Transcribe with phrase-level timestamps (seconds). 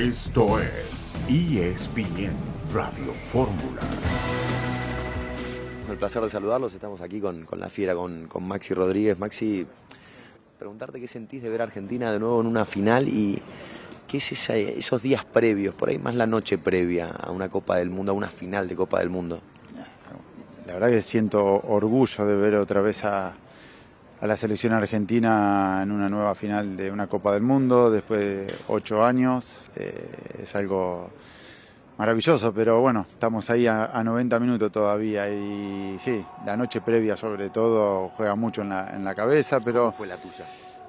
[0.00, 2.32] Esto es ESPN
[2.72, 3.82] Radio Fórmula.
[5.90, 9.18] El placer de saludarlos, estamos aquí con, con la fiera, con, con, Maxi Rodríguez.
[9.18, 9.66] Maxi,
[10.58, 13.42] preguntarte qué sentís de ver a Argentina de nuevo en una final y
[14.08, 17.76] qué es esa, esos días previos, por ahí más la noche previa a una Copa
[17.76, 19.42] del Mundo, a una final de Copa del Mundo.
[20.66, 23.34] La verdad que siento orgullo de ver otra vez a,
[24.20, 28.54] a la selección argentina en una nueva final de una Copa del Mundo después de
[28.68, 29.70] ocho años.
[29.76, 31.10] Eh, es algo
[31.96, 37.16] maravilloso, pero bueno, estamos ahí a, a, 90 minutos todavía y sí, la noche previa
[37.16, 39.86] sobre todo juega mucho en la, en la cabeza, pero...
[39.86, 40.44] ¿Cómo fue la tuya?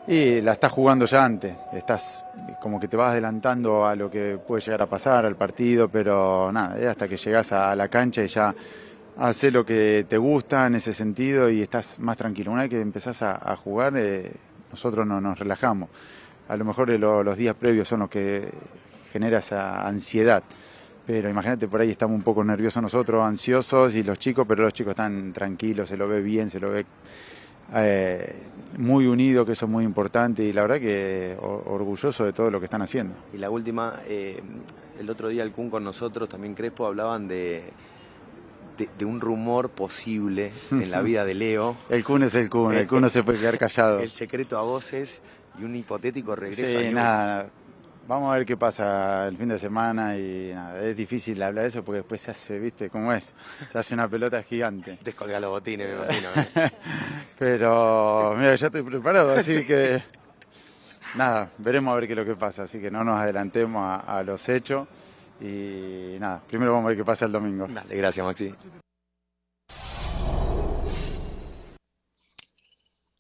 [0.08, 2.26] Y la estás jugando ya antes, estás
[2.60, 6.52] como que te vas adelantando a lo que puede llegar a pasar, al partido, pero
[6.52, 8.54] nada, hasta que llegas a la cancha y ya
[9.18, 12.52] haces lo que te gusta en ese sentido y estás más tranquilo.
[12.52, 14.32] Una vez que empezás a, jugar, eh,
[14.72, 15.90] nosotros no nos relajamos.
[16.48, 18.50] A lo mejor lo, los días previos son los que
[19.12, 20.44] genera esa ansiedad.
[21.06, 24.74] Pero imagínate, por ahí estamos un poco nerviosos nosotros, ansiosos, y los chicos, pero los
[24.74, 26.86] chicos están tranquilos, se lo ve bien, se lo ve
[27.74, 28.34] eh,
[28.78, 32.60] muy unido, que eso es muy importante, y la verdad que orgulloso de todo lo
[32.60, 33.16] que están haciendo.
[33.34, 34.42] Y la última, eh,
[35.00, 37.64] el otro día el Kun con nosotros, también Crespo, hablaban de,
[38.86, 41.76] de, de, un rumor posible en la vida de Leo.
[41.90, 44.00] el Kun es el Kun, el Kun no se puede quedar callado.
[44.00, 45.22] El secreto a voces
[45.60, 47.52] y un hipotético regreso sí, a nada,
[48.08, 51.70] Vamos a ver qué pasa el fin de semana y nada, es difícil hablar de
[51.70, 53.34] eso porque después se hace, viste, cómo es,
[53.72, 54.98] se hace una pelota gigante.
[55.04, 56.28] Descolga los botines, me imagino.
[56.36, 56.70] ¿eh?
[57.40, 60.02] Pero, mira, ya estoy preparado, así que
[61.16, 63.98] nada, veremos a ver qué es lo que pasa, así que no nos adelantemos a,
[63.98, 64.88] a los hechos
[65.42, 67.68] y nada, primero vamos a ver qué pasa el domingo.
[67.68, 68.54] Dale, gracias Maxi.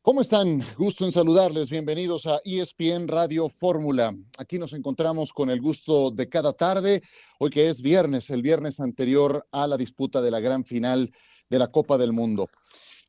[0.04, 0.64] ¿Cómo están?
[0.78, 1.70] Gusto en saludarles.
[1.70, 4.12] Bienvenidos a ESPN Radio Fórmula.
[4.40, 7.04] Aquí nos encontramos con el gusto de cada tarde,
[7.38, 11.12] hoy que es viernes, el viernes anterior a la disputa de la gran final
[11.50, 12.50] de la Copa del Mundo.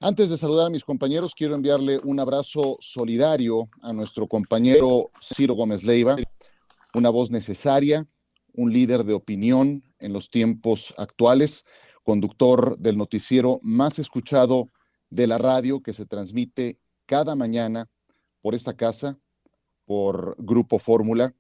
[0.01, 5.55] Antes de saludar a mis compañeros, quiero enviarle un abrazo solidario a nuestro compañero Ciro
[5.55, 6.17] Gómez Leiva,
[6.93, 8.05] una voz necesaria,
[8.55, 11.65] un líder de opinión en los tiempos actuales,
[12.03, 14.71] conductor del noticiero más escuchado
[15.11, 17.89] de la radio que se transmite cada mañana
[18.41, 19.19] por esta casa,
[19.85, 21.35] por Grupo Fórmula.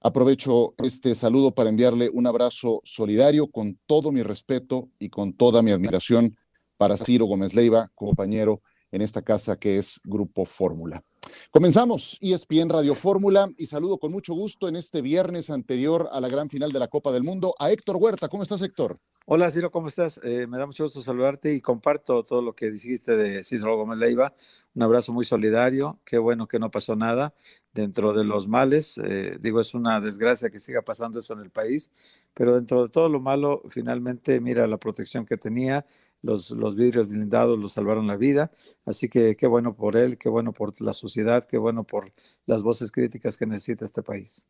[0.00, 5.62] Aprovecho este saludo para enviarle un abrazo solidario con todo mi respeto y con toda
[5.62, 6.36] mi admiración
[6.76, 11.04] para Ciro Gómez Leiva, compañero en esta casa que es Grupo Fórmula.
[11.50, 16.28] Comenzamos ESPN Radio Fórmula y saludo con mucho gusto en este viernes anterior a la
[16.28, 18.28] gran final de la Copa del Mundo a Héctor Huerta.
[18.28, 18.98] ¿Cómo estás, Héctor?
[19.26, 20.18] Hola, Ciro, ¿cómo estás?
[20.24, 23.98] Eh, me da mucho gusto saludarte y comparto todo lo que dijiste de Ciro Gómez
[23.98, 24.34] Leiva.
[24.74, 26.00] Un abrazo muy solidario.
[26.04, 27.32] Qué bueno que no pasó nada
[27.72, 28.98] dentro de los males.
[28.98, 31.92] Eh, digo, es una desgracia que siga pasando eso en el país,
[32.34, 35.86] pero dentro de todo lo malo, finalmente, mira la protección que tenía,
[36.22, 38.50] los, los, vidrios blindados lo salvaron la vida.
[38.84, 42.12] Así que qué bueno por él, qué bueno por la sociedad, qué bueno por
[42.46, 44.44] las voces críticas que necesita este país.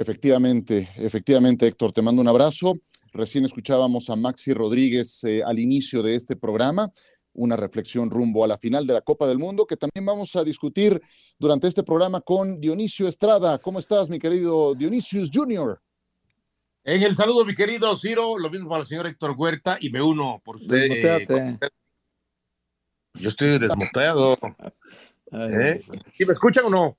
[0.00, 2.74] Efectivamente, efectivamente, Héctor, te mando un abrazo.
[3.12, 6.92] Recién escuchábamos a Maxi Rodríguez eh, al inicio de este programa,
[7.32, 10.44] una reflexión rumbo a la final de la Copa del Mundo, que también vamos a
[10.44, 11.00] discutir
[11.36, 13.58] durante este programa con Dionisio Estrada.
[13.58, 15.80] ¿Cómo estás, mi querido Dionisius Jr.?
[16.88, 20.00] En el saludo, mi querido Ciro, lo mismo para el señor Héctor Huerta y me
[20.00, 20.88] uno por usted.
[20.88, 21.58] Desmuteate.
[21.60, 21.68] Eh,
[23.12, 24.38] yo estoy desmuteado.
[25.32, 25.82] ¿Eh?
[26.14, 26.96] ¿Sí me escuchan o no?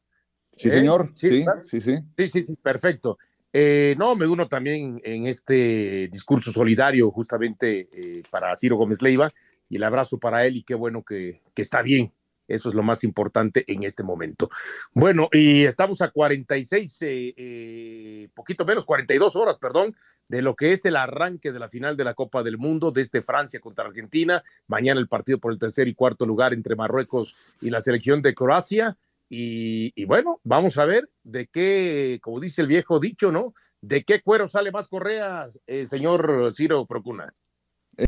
[0.56, 0.72] Sí, ¿Eh?
[0.74, 1.10] señor.
[1.16, 1.98] Sí, sí, sí.
[2.16, 3.18] Sí, sí, sí, perfecto.
[3.52, 9.32] Eh, no, me uno también en este discurso solidario justamente eh, para Ciro Gómez Leiva
[9.70, 12.12] y el abrazo para él y qué bueno que, que está bien.
[12.50, 14.50] Eso es lo más importante en este momento.
[14.94, 19.96] Bueno, y estamos a 46, eh, eh, poquito menos, 42 horas, perdón,
[20.28, 23.22] de lo que es el arranque de la final de la Copa del Mundo desde
[23.22, 24.44] Francia contra Argentina.
[24.68, 28.34] Mañana el partido por el tercer y cuarto lugar entre Marruecos y la selección de
[28.34, 28.98] Croacia.
[29.30, 33.54] Y, y bueno, vamos a ver de qué, como dice el viejo dicho, ¿no?
[33.82, 37.34] ¿De qué cuero sale más correas, eh, señor Ciro Procuna?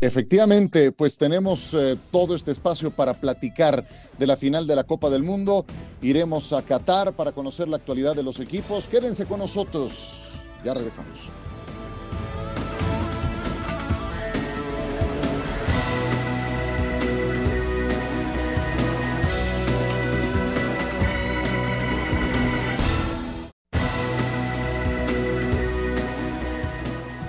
[0.00, 3.84] Efectivamente, pues tenemos eh, todo este espacio para platicar
[4.18, 5.66] de la final de la Copa del Mundo.
[6.00, 8.88] Iremos a Qatar para conocer la actualidad de los equipos.
[8.88, 10.32] Quédense con nosotros.
[10.64, 11.30] Ya regresamos.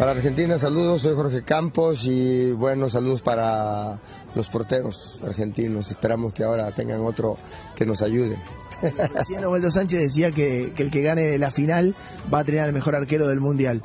[0.03, 4.01] Para Argentina, saludos, soy Jorge Campos y buenos saludos para
[4.35, 5.91] los porteros argentinos.
[5.91, 7.37] Esperamos que ahora tengan otro
[7.73, 8.37] que nos ayude.
[9.15, 11.95] Recién Osvaldo Sánchez decía que, que, el que gane la final
[12.31, 13.81] va a tener al mejor arquero del Mundial.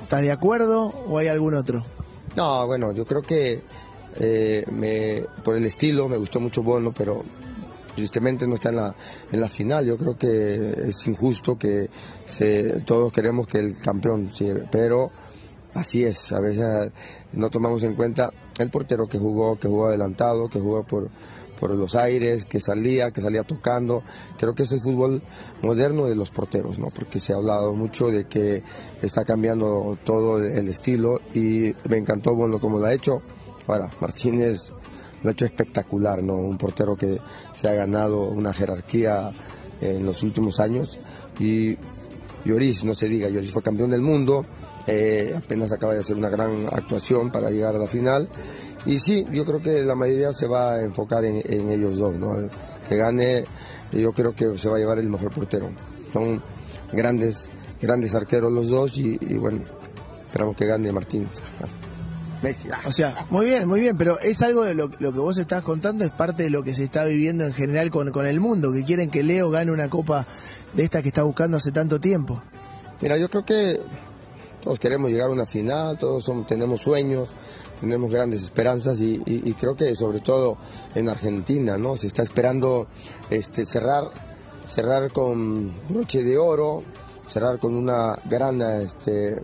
[0.00, 1.84] ¿Estás de acuerdo o hay algún otro?
[2.36, 3.64] No, bueno, yo creo que
[4.20, 7.24] eh, me, por el estilo me gustó mucho Bono, pero
[7.96, 8.94] tristemente no está en la,
[9.32, 9.84] en la final.
[9.84, 11.90] Yo creo que es injusto que
[12.24, 15.10] se, todos queremos que el campeón, sí, pero
[15.74, 16.32] así es.
[16.32, 16.90] A veces
[17.32, 21.10] no tomamos en cuenta el portero que jugó, que jugó adelantado, que jugó por,
[21.58, 24.02] por los aires, que salía, que salía tocando.
[24.38, 25.22] Creo que es el fútbol
[25.62, 26.88] moderno de los porteros, ¿no?
[26.88, 28.62] Porque se ha hablado mucho de que
[29.02, 33.22] está cambiando todo el estilo y me encantó bueno como lo ha hecho.
[33.66, 34.72] Ahora, Martínez
[35.22, 36.34] lo ha hecho espectacular, ¿no?
[36.34, 37.20] Un portero que
[37.52, 39.30] se ha ganado una jerarquía
[39.80, 40.98] en los últimos años
[41.38, 41.76] y
[42.44, 44.46] Lloris, no se diga, Lloris fue campeón del mundo,
[44.92, 48.28] eh, apenas acaba de hacer una gran actuación para llegar a la final
[48.86, 52.36] y sí, yo creo que la mayoría se va a enfocar en, ellos dos, ¿no?
[52.36, 52.50] El
[52.88, 53.44] que gane,
[53.92, 55.70] yo creo que se va a llevar el mejor portero.
[56.12, 56.42] Son
[56.92, 57.48] grandes,
[57.80, 59.64] grandes arqueros los dos y, bueno,
[60.26, 61.42] esperamos que gane Martínez.
[62.42, 62.68] Messi.
[62.72, 62.80] Ah.
[62.86, 66.04] O sea, muy bien, muy bien, pero es algo de lo, que vos estás contando,
[66.04, 68.82] es parte de lo que se está viviendo en general con, con el mundo, que
[68.82, 70.26] quieren que Leo gane una copa
[70.72, 72.42] de esta que está buscando hace tanto tiempo.
[73.02, 73.78] Mira, yo creo que
[74.60, 77.28] todos queremos llegar a una final, todos somos, tenemos sueños,
[77.80, 80.58] tenemos grandes esperanzas y, creo que sobre todo
[80.94, 81.96] en Argentina, ¿no?
[81.96, 82.86] Se está esperando
[83.30, 84.04] este, cerrar,
[84.68, 86.82] cerrar con broche de oro,
[87.26, 89.42] cerrar con una gran este,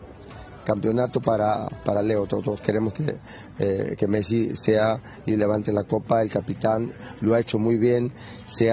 [0.67, 2.27] campeonato para, para Leo.
[2.27, 3.17] Todos, queremos que,
[3.59, 6.93] eh, que Messi sea y levante la copa, el capitán
[7.23, 8.13] lo ha hecho muy bien,
[8.45, 8.71] se,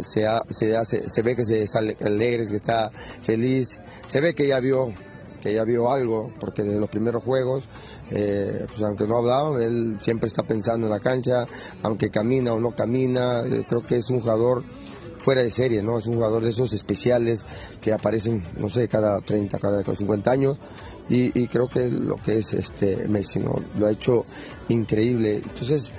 [0.00, 2.90] se, se, se ve que se está alegre, que está
[3.22, 4.92] feliz, se ve que ya vio
[5.46, 7.64] que ya vio algo, porque de los primeros juegos
[8.10, 11.46] eh, pues aunque no hablaba, él siempre está pensando en la cancha,
[11.82, 14.62] aunque camina o no camina, eh, creo que es un jugador
[15.18, 15.98] fuera de serie, ¿no?
[15.98, 17.44] Es un jugador de esos especiales
[17.80, 20.58] que aparecen, no sé, cada 30, cada 50 años.
[21.08, 23.54] Y, creo que lo que es este Messi, ¿no?
[23.78, 24.24] Lo ha hecho
[24.68, 25.36] increíble.
[25.36, 25.92] Entonces,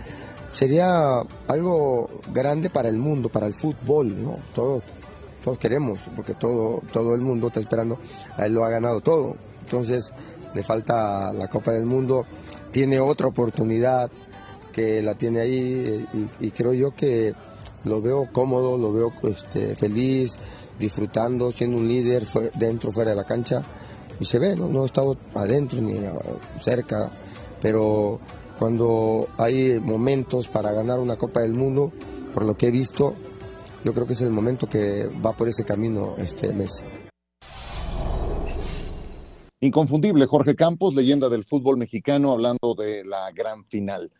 [0.51, 4.37] sería algo grande para el mundo, para el fútbol, ¿no?
[4.53, 4.83] Todos,
[5.47, 7.97] todos queremos, porque todo, todo el mundo está esperando,
[8.35, 9.37] a él lo ha ganado todo.
[9.61, 10.11] Entonces,
[10.53, 12.25] le falta la Copa del Mundo,
[12.69, 14.11] tiene otra oportunidad
[14.73, 16.05] que la tiene ahí
[16.41, 17.33] y, creo yo que
[17.85, 20.35] lo veo cómodo, lo veo este, feliz,
[20.77, 23.63] disfrutando, siendo un líder dentro, fuera de la cancha.
[24.19, 25.97] Y se ve, no, no he estado adentro ni
[26.59, 27.09] cerca,
[27.61, 28.19] pero
[28.59, 31.93] cuando hay momentos para ganar una Copa del Mundo,
[32.33, 33.15] por lo que he visto,
[33.83, 36.83] yo creo que es el momento que va por ese camino este mes.
[39.59, 44.11] Inconfundible, Jorge Campos, leyenda del fútbol mexicano, hablando de la gran final.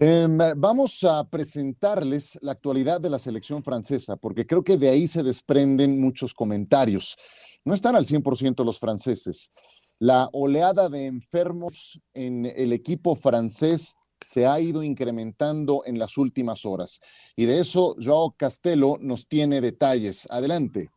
[0.00, 5.06] Em, vamos a presentarles la actualidad de la selección francesa, porque creo que de ahí
[5.06, 7.16] se desprenden muchos comentarios.
[7.64, 9.52] No están al 100% los franceses.
[10.00, 13.94] La oleada de enfermos en el equipo francés
[14.24, 17.00] se ha ido incrementando en las últimas horas.
[17.36, 20.26] Y de eso Joao Castelo nos tiene detalles.
[20.30, 20.90] Adelante.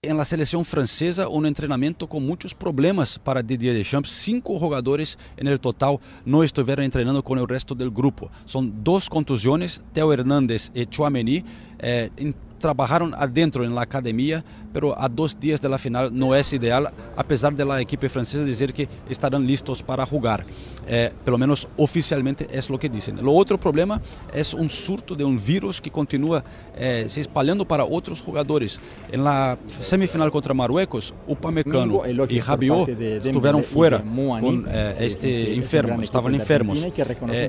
[0.00, 4.12] em la seleção francesa um treinamento com muitos problemas para Didier Deschamps.
[4.12, 8.30] Cinco jogadores no total não estiveram treinando com o resto do grupo.
[8.46, 11.44] São duas contusões, Theo Hernandes e Chouameni.
[11.80, 12.10] Eh,
[12.58, 16.90] trabajaron adentro en la academia, pero a dos días de la final no es ideal,
[17.16, 20.44] a pesar de la equipe francesa decir que estarán listos para jugar.
[20.86, 23.22] Eh, pelo menos oficialmente es lo que dicen.
[23.22, 24.00] Lo otro problema
[24.32, 26.42] es un surto de un virus que continúa
[26.76, 28.80] eh, se espalhando para otros jugadores.
[29.12, 34.02] En la semifinal contra Marruecos, Upamecano y Rabiot estuvieron fuera
[34.40, 36.86] con eh, este enfermo, estaban enfermos.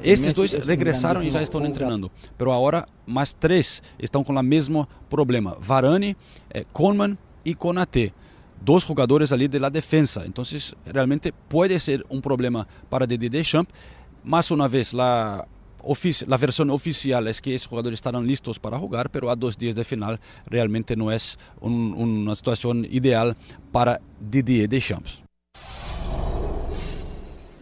[0.04, 4.88] estos dos regresaron y ya están entrenando, pero ahora más tres están con la misma
[5.10, 5.58] problema.
[5.60, 6.16] Varane,
[6.50, 8.14] eh, Conman e Konate.
[8.62, 10.26] Dos jogadores ali de la defensa.
[10.26, 10.44] Então,
[10.86, 13.74] realmente pode ser um problema para Didier Deschamps.
[14.24, 15.48] Mais uma vez, la,
[16.28, 19.84] la oficial é que esses jogadores estarão listos para jogar, pero a dois dias de
[19.86, 20.18] final
[20.52, 21.16] realmente não é
[21.62, 21.94] um,
[22.26, 23.34] uma situação ideal
[23.72, 25.24] para Didier Deschamps.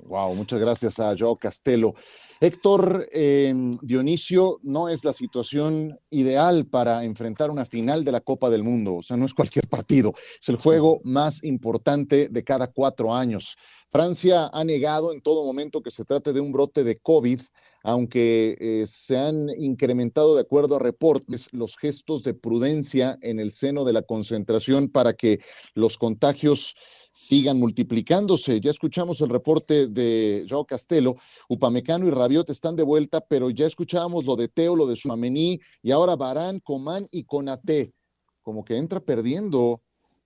[0.07, 1.93] Wow, muchas gracias a Joao Castelo.
[2.39, 8.49] Héctor em, Dionisio, no es la situación ideal para enfrentar una final de la Copa
[8.49, 12.67] del Mundo, o sea, no es cualquier partido, es el juego más importante de cada
[12.67, 13.57] cuatro años.
[13.89, 17.41] Francia ha negado en todo momento que se trate de un brote de COVID
[17.87, 23.49] aunque eh, se han incrementado de acuerdo a reportes los gestos de prudencia en el
[23.49, 25.39] seno de la concentración para que
[25.73, 26.75] los contagios
[27.11, 28.59] sigan multiplicándose.
[28.61, 31.15] Ya escuchamos el reporte de Joao Castelo,
[31.49, 35.59] Upamecano y Rabiot están de vuelta, pero ya escuchábamos lo de Teo, lo de Suamení
[35.81, 37.93] y ahora Barán, Comán y Conate.
[38.41, 39.81] Como que entra perdiendo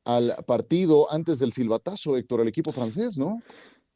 [0.05, 3.39] al partido antes del silbatazo, Héctor, el equipo francés, ¿no?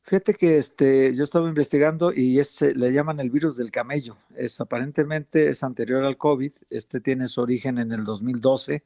[0.08, 4.16] Fíjate que este, yo estaba investigando y este, le llaman el virus del camello.
[4.36, 6.54] Es aparentemente es anterior al COVID.
[6.70, 8.84] Este tiene su origen en el 2012,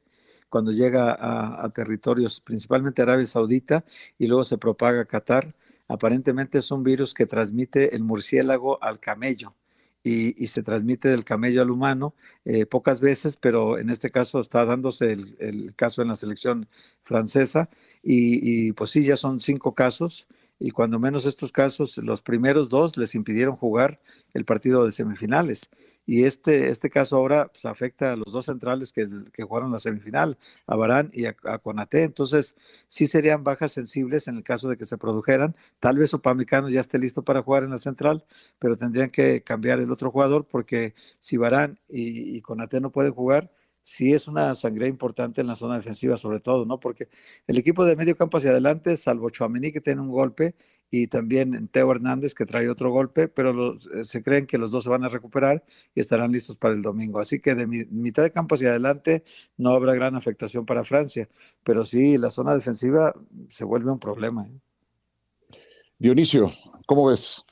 [0.50, 3.86] cuando llega a, territorios, principalmente Arabia Saudita,
[4.18, 5.56] y luego se propaga a Qatar.
[5.88, 9.56] Aparentemente es un virus que transmite el murciélago al camello.
[10.02, 12.16] Y, se transmite del camello al humano
[12.46, 16.68] eh, pocas veces, pero en este caso está dándose el, caso en la selección
[17.04, 17.70] francesa
[18.02, 20.28] y, y, pues sí, ya son cinco casos
[20.60, 24.02] y cuando menos estos casos, los primeros dos les impidieron jugar
[24.34, 25.70] el partido de semifinales.
[26.06, 29.08] Y este, este caso ahora pues, afecta a los dos centrales que,
[29.44, 32.04] jugaron la semifinal, a Barán y a, Conate.
[32.04, 32.56] Entonces,
[32.88, 35.56] sí serían bajas sensibles en el caso de que se produjeran.
[35.80, 38.26] Tal vez Opamecano ya esté listo para jugar en la central,
[38.58, 43.52] pero tendrían que cambiar el otro jugador porque si Barán y, Conate no pueden jugar,
[43.82, 46.80] sí es una sangre importante en la zona defensiva, sobre todo, ¿no?
[46.80, 47.10] Porque
[47.48, 50.56] el equipo de medio campo hacia adelante, salvo Chuamení que tiene un golpe
[50.92, 54.84] y también Teo Hernández que trae otro golpe, pero eh, se creen que los dos
[54.84, 57.20] se van a recuperar y estarán listos para el domingo.
[57.20, 59.24] Así que de mitad de campo hacia adelante
[59.58, 61.30] no habrá gran afectación para Francia,
[61.64, 63.14] pero sí la zona defensiva
[63.50, 64.48] se vuelve un problema.
[64.48, 65.60] ¿eh?
[66.00, 66.52] Dionisio,
[66.88, 67.46] ¿cómo ves?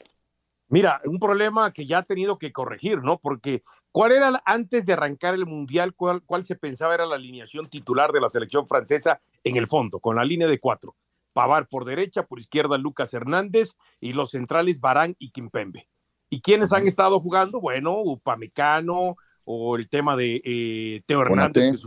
[0.70, 3.20] Mira, un problema que ya ha tenido que corregir, ¿no?
[3.20, 7.70] Porque ¿cuál era antes de arrancar el Mundial, cuál, cuál se pensaba era la alineación
[7.70, 10.96] titular de la selección francesa en el fondo, con la línea de cuatro?
[11.38, 15.88] Pavar por derecha, por izquierda Lucas Hernández y los centrales Barán y Kimpembe.
[16.32, 17.60] ¿Y quiénes han estado jugando?
[17.60, 21.80] Bueno, Upamecano o el tema de eh, Teo Hernández,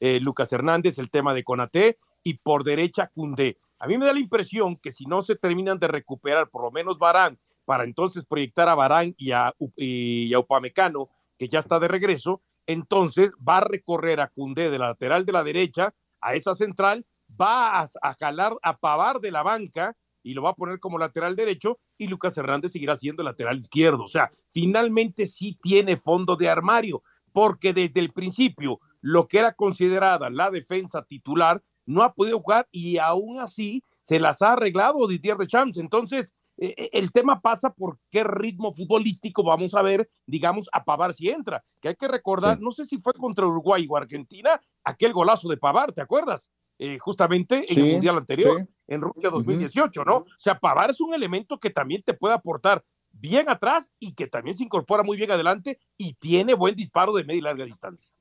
[0.00, 3.56] eh, Lucas Hernández, el tema de Conate y por derecha Cundé.
[3.78, 6.70] A mí me da la impresión que si no se terminan de recuperar por lo
[6.70, 11.08] menos Barán para entonces proyectar a Barán y a, y Upamecano,
[11.38, 15.32] que ya está de regreso, entonces va a recorrer a Cundé de la lateral de
[15.32, 17.06] la derecha a esa central,
[17.40, 21.36] va a, jalar a Pavar de la banca y lo va a poner como lateral
[21.36, 24.04] derecho y Lucas Hernández seguirá siendo lateral izquierdo.
[24.04, 29.52] O sea, finalmente sí tiene fondo de armario, porque desde el principio lo que era
[29.52, 35.06] considerada la defensa titular no ha podido jugar y aún así se las ha arreglado
[35.06, 35.76] Didier Deschamps.
[35.78, 40.84] Entonces, eh, eh, el tema pasa por qué ritmo futbolístico vamos a ver, digamos, a
[40.84, 41.64] Pavar si entra.
[41.80, 45.56] Que hay que recordar, no sé si fue contra Uruguay o Argentina, aquel golazo de
[45.56, 46.50] Pavar, ¿te acuerdas?
[46.78, 50.16] Eh, justamente en el Mundial anterior, en Rusia 2018, ¿no?
[50.18, 54.28] O sea, Pavar es un elemento que también te puede aportar bien atrás y que
[54.28, 58.12] también se incorpora muy bien adelante y tiene buen disparo de media y larga distancia.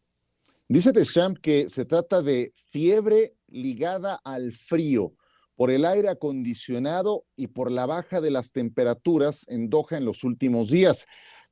[0.68, 5.14] Dice Deschamps que se trata de fiebre ligada al frío
[5.56, 10.24] por el aire acondicionado y por la baja de las temperaturas en Doha en los
[10.24, 11.08] últimos días.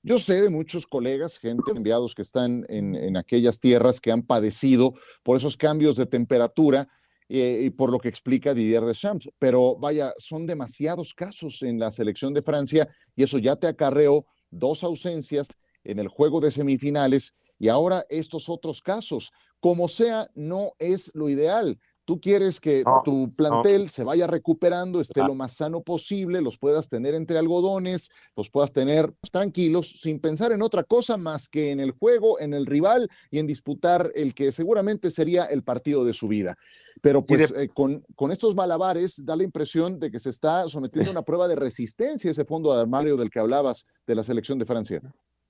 [0.08, 4.94] Yo sé de muchos colegas, gente, enviados que están en, aquellas tierras que han padecido
[5.24, 6.88] por esos cambios de temperatura
[7.28, 9.28] eh, y por lo que explica Didier Deschamps.
[9.40, 14.28] Pero vaya, son demasiados casos en la selección de Francia y eso ya te acarreó
[14.52, 15.48] dos ausencias
[15.84, 19.32] en el juego de semifinales y ahora estos otros casos.
[19.60, 21.80] Como sea, no es lo ideal.
[22.06, 26.88] Tú quieres que tu plantel se vaya recuperando, esté lo más sano posible, los puedas
[26.88, 31.80] tener entre algodones, los puedas tener tranquilos, sin pensar en otra cosa más que en
[31.80, 36.14] el juego, en el rival y en disputar el que seguramente sería el partido de
[36.14, 36.56] su vida.
[37.02, 41.10] Pero pues eh, con, con, estos malabares da la impresión de que se está sometiendo
[41.10, 44.60] a una prueba de resistencia ese fondo de armario del que hablabas de la selección
[44.60, 45.02] de Francia.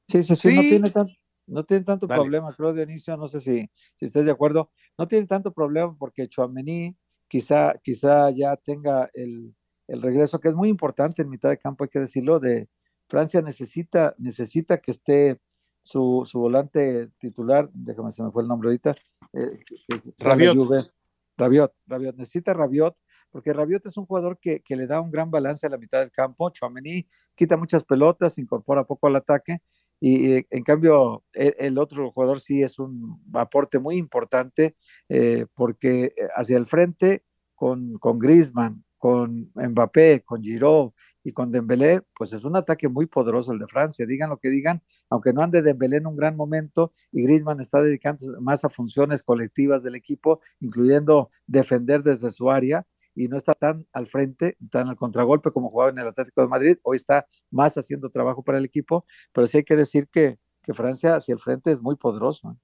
[0.07, 1.13] Sí, sí, sí, no tiene tanto
[1.47, 5.27] no tiene tanto problema, creo, Dionisio, no sé si, si estés de acuerdo, no tiene
[5.27, 6.95] tanto problema porque Chuamení
[7.27, 9.55] quizá, quizá ya tenga el,
[9.87, 12.69] el, regreso, que es muy importante en mitad de campo, hay que decirlo, de
[13.07, 15.39] Francia necesita, necesita que esté
[15.83, 18.95] su, su volante titular, déjame se me fue el nombre ahorita,
[19.33, 19.59] eh,
[20.19, 20.89] Rabiot.
[21.37, 22.95] Rabiot, Rabiot, necesita Rabiot,
[23.29, 25.99] porque Rabiot es un jugador que, que, le da un gran balance a la mitad
[25.99, 29.61] del campo, Chuamení quita muchas pelotas, incorpora poco al ataque,
[30.07, 34.75] y en cambio, e, el, otro jugador sí es un aporte muy importante
[35.09, 37.23] eh, porque eh, hacia el frente
[37.55, 40.91] con, con Griezmann, con Mbappé, con Giroud
[41.23, 44.05] y con Dembélé, pues es un ataque muy poderoso el de Francia.
[44.05, 47.81] Digan lo que digan, aunque no ande Dembélé en un gran momento y Griezmann está
[47.81, 52.85] dedicando más a funciones colectivas del equipo, incluyendo defender desde su área.
[53.15, 56.47] Y no está tan al frente, tan al contragolpe como jugaba en el Atlético de
[56.47, 56.77] Madrid.
[56.83, 60.73] Hoy está más haciendo trabajo para el equipo, pero sí hay que decir que, que
[60.73, 62.57] Francia hacia el frente es muy poderoso.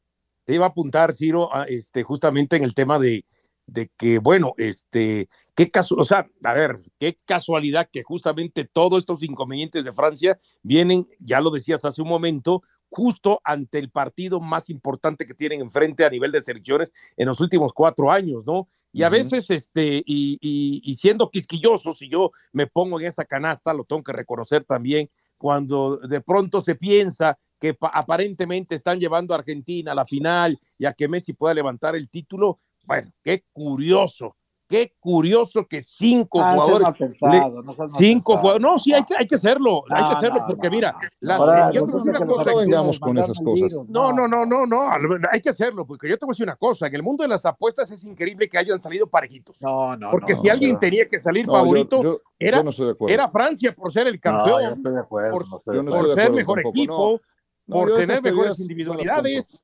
[0.44, 3.26] Te iba a apuntar, Ciro, este, justamente en el tema de,
[3.68, 9.00] de que, bueno, este, qué caso, o sea, a ver, qué casualidad que justamente todos
[9.00, 14.42] estos inconvenientes de Francia vienen, ya lo decías hace un momento, justo ante el partido
[14.42, 18.68] más importante que tienen enfrente a nivel de selecciones en los últimos cuatro años, ¿no?
[18.94, 23.74] Y a veces, este, y, y, siendo quisquilloso, si yo me pongo en esa canasta,
[23.74, 29.38] lo tengo que reconocer también, cuando de pronto se piensa que aparentemente están llevando a
[29.38, 34.36] Argentina a la final y a que Messi pueda levantar el título, bueno, qué curioso,
[34.68, 36.88] qué curioso que cinco ah, jugadores.
[36.88, 38.62] No pensado, no cinco jugadores.
[38.62, 41.92] No, sí, hay que, hay que hacerlo, hay que hacerlo, porque mira, las, yo te
[41.92, 42.52] voy a decir una cosa.
[42.52, 43.78] No vengamos con esas cosas.
[43.90, 44.90] No, no, no, no, no,
[45.30, 46.88] hay que hacerlo, porque yo te voy a decir una cosa.
[46.88, 49.62] En el mundo de las apuestas es increíble que hayan salido parejitos.
[49.62, 50.10] No, no.
[50.10, 52.64] Porque si alguien tenía que salir favorito, era,
[53.08, 55.46] era Francia por ser el campeón, yo estoy de acuerdo, por,
[55.86, 57.20] por ser mejor equipo,
[57.68, 59.58] por tener mejores individualidades.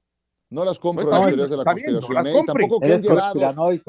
[0.49, 2.27] No las compro no, las teorías de la conspiración.
[2.27, 2.43] ¿eh?
[2.45, 3.39] Tampoco que han llevado,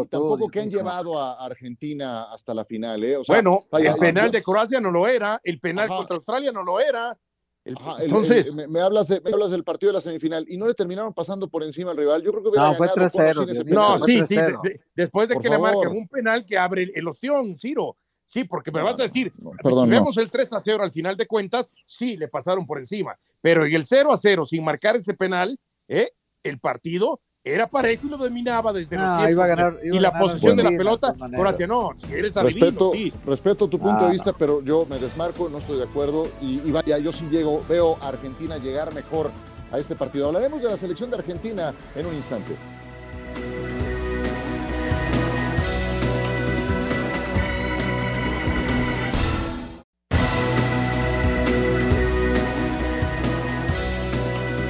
[0.08, 3.02] tampoco que han llevado a Argentina hasta la final.
[3.04, 3.16] ¿eh?
[3.16, 5.96] O sea, bueno, vaya, el penal de Croacia no lo era, el penal Ajá.
[5.98, 7.16] contra Australia no lo era.
[7.64, 10.44] El, Ajá, entonces, el, me, me, hablas de, me hablas del partido de la semifinal
[10.48, 12.22] y no le terminaron pasando por encima al rival.
[12.22, 13.64] Yo creo que hubiera no, fue ganado 3-0.
[13.66, 14.34] No, sí, sí.
[14.34, 15.68] De, de, después de por que favor.
[15.68, 17.96] le marcan un penal que abre el, el ostión, Ciro.
[18.28, 20.82] Sí, porque me no, vas a decir, no, perdón, si vemos el 3 a 0
[20.82, 23.18] al final de cuentas, sí, le pasaron por encima.
[23.40, 26.10] Pero en el 0 a 0, sin marcar ese penal, ¿eh?
[26.42, 29.30] El partido era parejo y lo dominaba desde no, los tiempos.
[29.30, 32.12] Iba a ganar, iba y la posición de la Argentina, pelota, todas Croacia no, si
[32.12, 33.24] eres respeto, adivino, sí.
[33.26, 36.28] respeto tu punto Ah, de vista, pero yo me desmarco, no estoy de acuerdo.
[36.42, 39.30] Y, y, vaya, yo sí llego, veo a Argentina llegar mejor
[39.72, 40.26] a este partido.
[40.26, 42.54] Hablaremos de la selección de Argentina en un instante.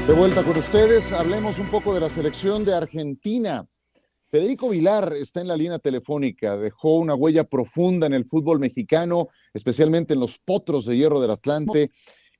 [0.08, 3.68] De vuelta con ustedes, hablemos un poco de la selección de Argentina.
[4.30, 9.28] Federico Vilar está en la línea telefónica, dejó una huella profunda en el fútbol mexicano,
[9.52, 11.90] especialmente en los potros de hierro del Atlante,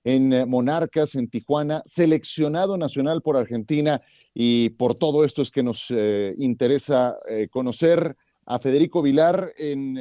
[0.02, 4.00] en eh, Monarcas, en Tijuana, seleccionado nacional por Argentina
[4.32, 9.98] y por todo esto es que nos eh, interesa eh, conocer a Federico Vilar en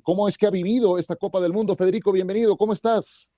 [0.00, 1.76] cómo es que ha vivido esta Copa del Mundo.
[1.76, 3.31] Federico, bienvenido, ¿cómo estás?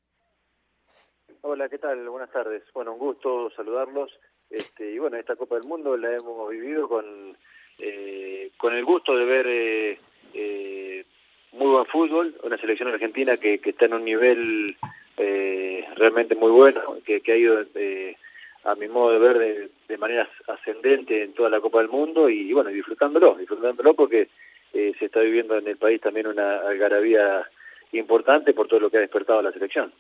[1.47, 2.09] Hola, ¿qué tal?
[2.09, 2.63] Buenas tardes.
[2.73, 4.11] Bueno, un gusto saludarlos.
[4.49, 7.37] Este, y bueno, esta Copa del Mundo la hemos vivido con,
[7.83, 9.99] eh, con el gusto de ver eh,
[10.33, 11.05] eh,
[11.53, 14.75] muy buen fútbol, una selección argentina que, que está en un nivel
[15.19, 18.17] eh, realmente muy bueno, que, que ha ido, eh,
[18.65, 22.31] a mi modo de ver, de, de, manera ascendente en toda la Copa del Mundo
[22.31, 24.29] y, bueno, disfrutándolo, disfrutándolo porque
[24.73, 27.47] eh, se está viviendo en el país también una algarabía
[27.93, 29.93] importante por todo lo que ha despertado la selección.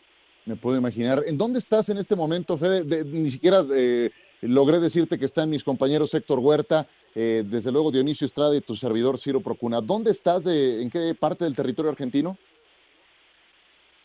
[0.46, 1.22] Me puedo imaginar.
[1.26, 2.84] ¿En dónde estás en este momento, Fede?
[2.84, 4.10] De, ni siquiera eh,
[4.42, 8.74] logré decirte que están mis compañeros Héctor Huerta, eh, desde luego Dionisio Estrada y tu
[8.74, 9.80] servidor Ciro Procuna.
[9.80, 10.44] ¿Dónde estás?
[10.44, 12.36] De, ¿En qué parte del territorio argentino?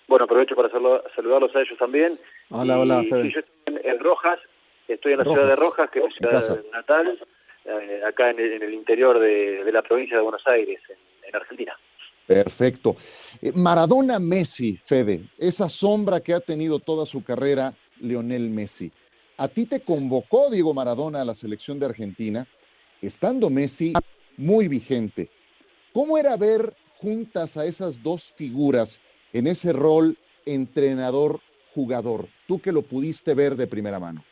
[0.08, 2.18] Bueno, aprovecho para saludarlos a ellos también.
[2.50, 3.24] Hola, y, hola, Fede.
[3.24, 4.40] Sí, yo estoy en, en, Rojas,
[4.88, 5.42] estoy en la Rojas.
[5.42, 7.20] ciudad de Rojas, que es mi ciudad natal,
[7.66, 10.98] eh, acá en el, en el interior de, de, la provincia de Buenos Aires, en,
[11.28, 11.78] en Argentina.
[12.30, 12.96] Perfecto.
[13.42, 18.92] Eh, Maradona Messi, Fede, esa sombra que ha tenido toda su carrera, Lionel Messi.
[19.38, 22.46] A ti te convocó Diego Maradona a la selección de Argentina,
[23.02, 23.94] estando Messi
[24.38, 25.32] muy vigente.
[25.92, 29.02] ¿Cómo era ver juntas a esas dos figuras
[29.34, 30.16] en ese rol
[30.46, 32.28] entrenador-jugador?
[32.48, 34.24] Tú que lo pudiste ver de primera mano.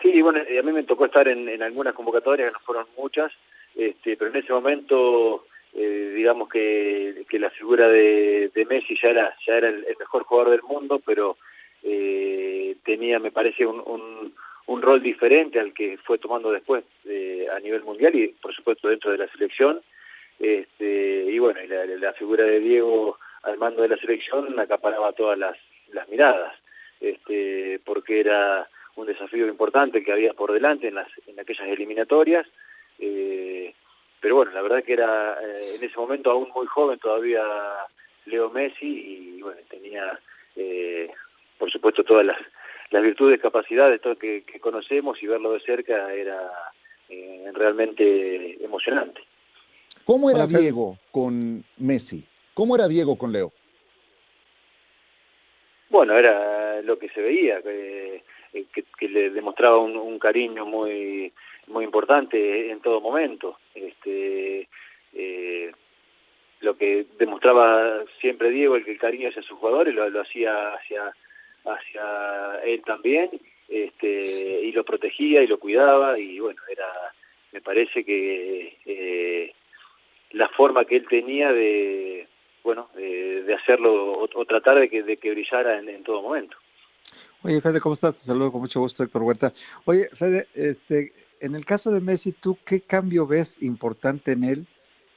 [0.00, 3.32] Sí, bueno, a mí me tocó estar en, algunas convocatorias, no fueron muchas,
[3.74, 9.10] este, pero en ese momento eh, digamos que, que, la figura de, de, Messi ya
[9.10, 11.36] era ya era el, el, mejor jugador del mundo, pero
[11.82, 14.32] eh, tenía, me parece, un,
[14.66, 18.88] un, rol diferente al que fue tomando después eh, a nivel mundial y, por supuesto,
[18.88, 19.80] dentro de la selección.
[20.40, 25.12] Este, y bueno, y la, la, figura de Diego al mando de la selección acaparaba
[25.12, 25.56] todas las,
[25.92, 26.54] las miradas,
[27.00, 32.46] este, porque era un desafío importante que había por delante en, las, en aquellas eliminatorias.
[32.98, 33.72] Eh,
[34.20, 37.42] pero bueno, la verdad que era eh, en ese momento aún muy joven todavía
[38.26, 40.18] Leo Messi y bueno, tenía
[40.56, 41.10] eh,
[41.58, 42.38] por supuesto todas las,
[42.90, 46.50] las virtudes, capacidades, todo que, que conocemos y verlo de cerca era
[47.08, 49.22] eh, realmente emocionante.
[50.04, 52.24] ¿Cómo era Diego con Messi?
[52.54, 53.52] ¿Cómo era Diego con Leo?
[55.88, 57.60] Bueno, era lo que se veía,
[58.52, 61.32] que, que, que le demostraba un, cariño muy
[61.66, 63.58] muy importante en todo momento.
[63.74, 64.68] Este,
[65.14, 65.72] eh,
[66.80, 71.12] que demostraba siempre Diego el que el cariño hacia sus jugadores lo, lo hacía hacia
[71.66, 73.28] hacia él también
[73.68, 76.86] este y lo protegía y lo cuidaba y bueno era
[77.52, 79.52] me parece que eh,
[80.30, 82.26] la forma que él tenía de
[82.62, 86.56] bueno de, hacerlo o, tratar de que, de que brillara en todo momento
[87.42, 88.16] Oye, Fede, ¿cómo estás?
[88.16, 89.54] Te saludo con mucho gusto, Héctor Huerta.
[89.86, 94.66] Oye, Fede, este, en el caso de Messi, ¿tú qué cambio ves importante en él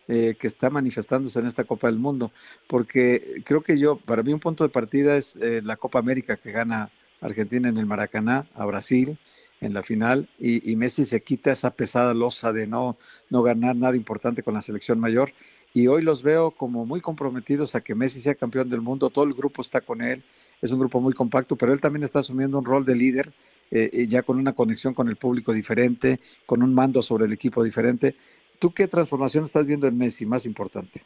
[0.08, 2.32] eh, que está manifestándose en esta Copa del Mundo?
[2.68, 6.38] Porque creo que yo, para mí un punto de partida es eh, la Copa América
[6.38, 9.18] que gana Argentina en el Maracaná a Brasil
[9.60, 12.98] en la final y, y, Messi se quita esa pesada losa de no,
[13.30, 15.32] no ganar nada importante con la selección mayor
[15.74, 19.26] y hoy los veo como muy comprometidos a que Messi sea campeón del mundo, todo
[19.26, 20.22] el grupo está con él,
[20.62, 23.30] es un grupo muy compacto, pero él también está asumiendo un rol de líder,
[23.72, 27.34] eh, eh, ya con una conexión con el público diferente, con un mando sobre el
[27.34, 28.16] equipo diferente.
[28.60, 31.02] ¿Tú qué transformación estás viendo en Messi más importante?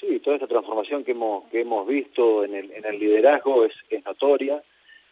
[0.00, 3.74] Sí, toda esta transformación que hemos, que hemos visto en el, en el liderazgo es,
[3.90, 4.60] es notoria,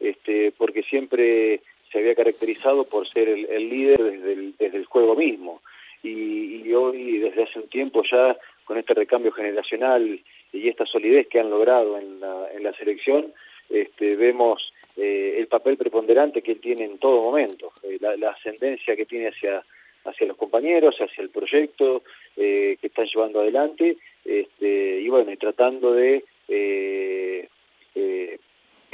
[0.00, 5.62] este, porque siempre se había caracterizado por ser el, líder desde desde el juego mismo
[6.02, 10.20] y, hoy desde hace un tiempo ya con este recambio generacional
[10.52, 13.32] y esta solidez que han logrado en la, en la selección,
[13.68, 19.04] este, vemos eh, el papel preponderante que tiene en todo momento, eh, la, ascendencia que
[19.04, 19.62] tiene hacia,
[20.04, 22.02] hacia los compañeros, hacia el proyecto
[22.36, 27.48] eh, que están llevando adelante, este, y bueno, y tratando de, de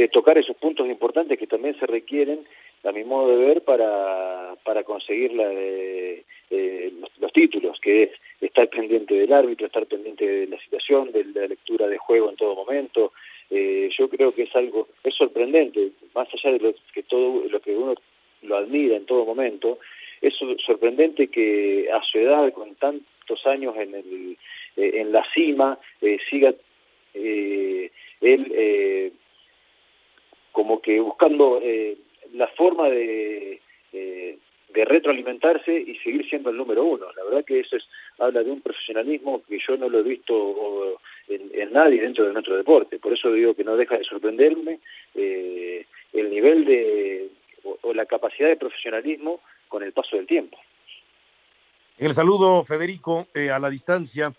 [0.09, 2.41] tocar esos puntos importantes que también se requieren
[2.85, 8.69] a mi modo de ver, para, para conseguir la, eh, los, títulos, que es estar
[8.69, 12.55] pendiente del árbitro, estar pendiente de la situación, de la lectura de juego en todo
[12.55, 13.13] momento.
[13.51, 17.61] Eh, yo creo que es algo, es sorprendente, más allá de lo que todo lo
[17.61, 17.95] que uno
[18.43, 19.79] lo admira en todo momento,
[20.21, 24.37] es sorprendente que a su edad, con tantos años en, el,
[24.77, 26.55] eh, en la cima, eh, siga
[27.15, 27.91] eh,
[28.21, 29.13] él eh,
[30.53, 31.97] como que buscando eh,
[32.33, 33.61] la forma de,
[33.93, 34.39] eh,
[34.73, 37.07] de retroalimentarse y seguir siendo el número uno.
[37.17, 37.85] La verdad que eso es
[38.19, 42.57] habla de un profesionalismo que yo no lo he visto en, nadie dentro de nuestro
[42.57, 42.99] deporte.
[42.99, 44.81] Por eso digo que no deja de sorprenderme
[45.15, 47.29] eh, el nivel de
[47.83, 50.59] o, la capacidad de profesionalismo con el paso del tiempo.
[51.99, 54.33] En el saludo, Federico, eh, a la distancia.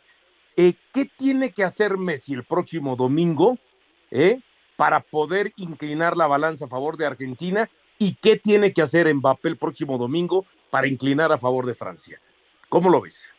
[0.55, 3.57] ¿Qué tiene que hacer Messi el próximo domingo
[4.75, 7.67] para poder inclinar la balanza a favor de Argentina
[8.03, 12.19] y qué tiene que hacer Mbappé el próximo domingo para inclinar a favor de Francia.
[12.67, 13.31] ¿Cómo lo ves?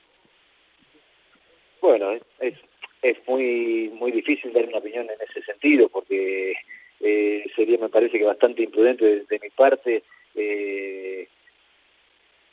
[1.83, 2.55] Bueno, es,
[3.03, 6.55] es muy muy difícil dar una opinión en ese sentido porque
[7.01, 10.03] eh, sería, me parece que bastante imprudente de, mi parte
[10.35, 11.29] eh,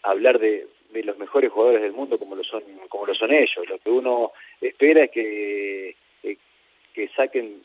[0.03, 0.67] hablar de,
[1.05, 3.69] los mejores jugadores del mundo como lo son como lo son ellos.
[3.69, 6.37] Lo que uno espera es que eh,
[6.93, 7.61] que saquen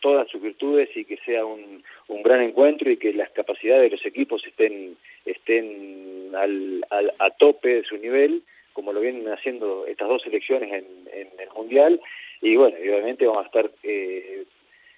[0.00, 3.96] todas sus virtudes y que sea un, un gran encuentro y que las capacidades de
[3.96, 9.86] los equipos estén estén al, al, a tope de su nivel como lo vienen haciendo
[9.86, 12.00] estas dos selecciones en, en el mundial.
[12.42, 14.44] Y bueno obviamente vamos a estar eh,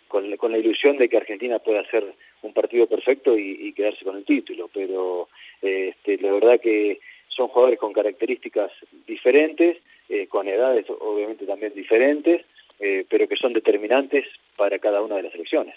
[0.08, 2.04] con, con la ilusión de que Argentina pueda hacer
[2.42, 4.68] un partido perfecto y, y quedarse con el título.
[4.72, 5.28] Pero
[5.62, 8.72] eh, este, la verdad que son jugadores con características
[9.06, 12.44] diferentes eh, con edades obviamente también diferentes
[12.80, 15.74] eh, pero que son determinantes para cada una de las elecciones.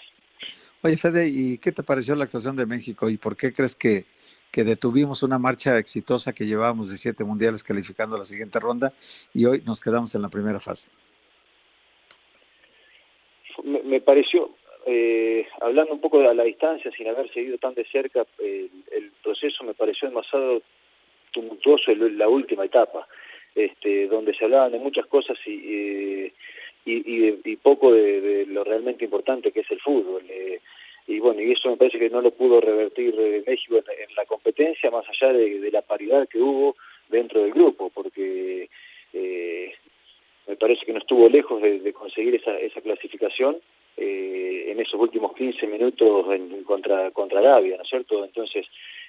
[0.82, 4.04] Oye, Fede, ¿y qué te pareció la actuación de México y por qué crees que,
[4.50, 8.92] que detuvimos una marcha exitosa que llevábamos de siete mundiales calificando a la siguiente ronda
[9.32, 10.90] y hoy nos quedamos en la primera fase?
[13.62, 14.50] Me, me pareció,
[14.86, 19.12] eh, hablando un poco a la distancia, sin haber seguido tan de cerca el, el
[19.22, 20.62] proceso, me pareció demasiado
[21.32, 23.06] tumultuoso en la última etapa,
[23.54, 26.32] este, donde se hablaban de muchas cosas y, eh,
[26.84, 30.22] y, y, y poco de, de, lo realmente importante que es el fútbol.
[30.28, 30.60] Eh,
[31.06, 34.14] y bueno, y eso me parece que no lo pudo revertir eh, México en, en,
[34.14, 36.76] la competencia, más allá de, de, la paridad que hubo
[37.08, 38.68] dentro del grupo, porque
[39.12, 39.72] eh,
[40.46, 43.58] me parece que no estuvo lejos de, de conseguir esa, esa clasificación
[43.96, 48.24] eh, en esos últimos 15 minutos en, contra, contra Arabia, ¿no es cierto?
[48.24, 48.66] Entonces,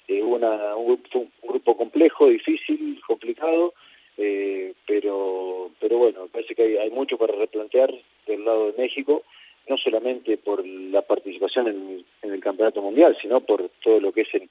[0.07, 3.73] eh, una, un, un grupo complejo, difícil, complicado,
[4.17, 7.93] eh, pero pero bueno, parece que hay, hay, mucho para replantear
[8.27, 9.23] del lado de México,
[9.67, 14.21] no solamente por la participación en, en el Campeonato Mundial, sino por todo lo que
[14.21, 14.43] es el,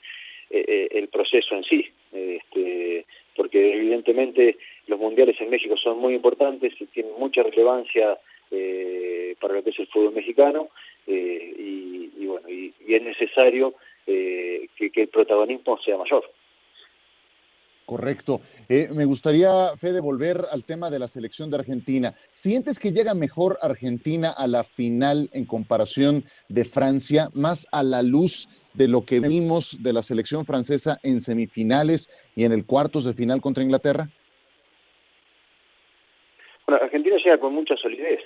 [0.51, 3.05] eh, eh el proceso en sí, este,
[3.37, 8.19] porque evidentemente los mundiales en México son muy importantes y tienen mucha relevancia
[8.51, 10.69] eh, para lo que es el fútbol mexicano
[11.07, 13.75] eh, y, y, bueno y, es necesario
[14.07, 16.29] eh, que el protagonismo sea mayor.
[17.87, 18.41] Correcto.
[18.69, 22.15] Eh, me gustaría, Fede, volver al tema de la selección de Argentina.
[22.33, 28.03] ¿Sientes que llega mejor Argentina a la final en comparación de Francia, más a la
[28.03, 33.05] luz de lo que vimos de la selección francesa en semifinales y en el cuartos
[33.05, 34.09] de final contra Inglaterra?
[36.67, 38.21] Bueno, Argentina llega con mucha solidez.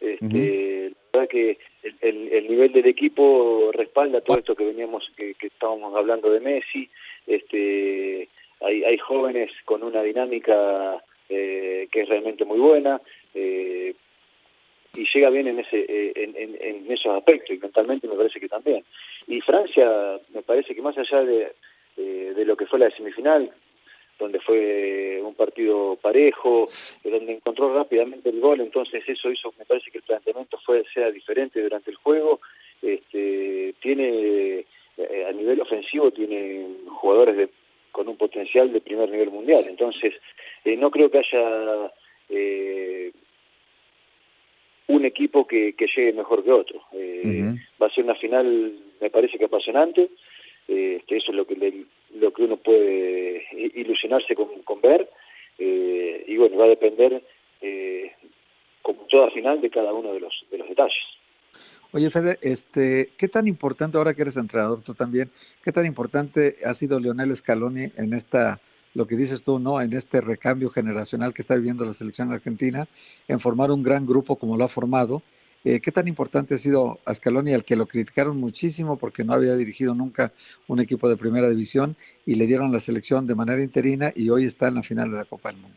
[0.00, 1.58] Este, La verdad que
[2.00, 6.88] el, nivel del equipo respalda todo esto que veníamos, que, que estábamos hablando de Messi.
[7.26, 8.28] Este,
[8.64, 13.00] hay, hay jóvenes con una dinámica eh, que es realmente muy buena
[13.34, 13.94] eh,
[14.94, 18.48] y llega bien en ese eh, en, en, esos aspectos y mentalmente me parece que
[18.48, 18.84] también.
[19.26, 21.52] Y Francia me parece que más allá de,
[21.96, 23.50] de lo que fue la semifinal
[24.18, 26.66] donde fue un partido parejo,
[27.02, 31.10] donde encontró rápidamente el gol, entonces eso hizo, me parece que el planteamiento fue sea
[31.10, 32.40] diferente durante el juego,
[32.82, 34.64] este, tiene
[35.28, 36.66] a nivel ofensivo tiene
[37.00, 37.48] jugadores de
[37.92, 39.64] con un potencial de primer nivel mundial.
[39.68, 40.14] Entonces,
[40.64, 41.92] eh, no creo que haya
[42.28, 43.12] eh,
[44.88, 46.82] un equipo que, llegue mejor que otro.
[46.92, 50.08] Eh, va a ser una final, me parece que apasionante.
[50.66, 55.08] Este, eso es lo que lo que uno puede ilusionarse con, con ver.
[55.58, 57.22] y bueno, va a depender,
[58.80, 61.04] como toda final, de cada uno de los, de los detalles.
[61.94, 65.30] Oye, Fede, este, ¿qué tan importante, ahora que eres entrenador tú también,
[65.62, 68.62] qué tan importante ha sido Leonel Scaloni en esta,
[68.94, 69.78] lo que dices tú, ¿no?
[69.78, 72.88] En este recambio generacional que está viviendo la selección argentina,
[73.28, 75.22] en formar un gran grupo como lo ha formado.
[75.66, 79.34] Eh, ¿Qué tan importante ha sido a Scaloni, al que lo criticaron muchísimo porque no
[79.34, 80.32] había dirigido nunca
[80.68, 84.44] un equipo de primera división y le dieron la selección de manera interina y hoy
[84.46, 85.76] está en la final de la Copa del Mundo?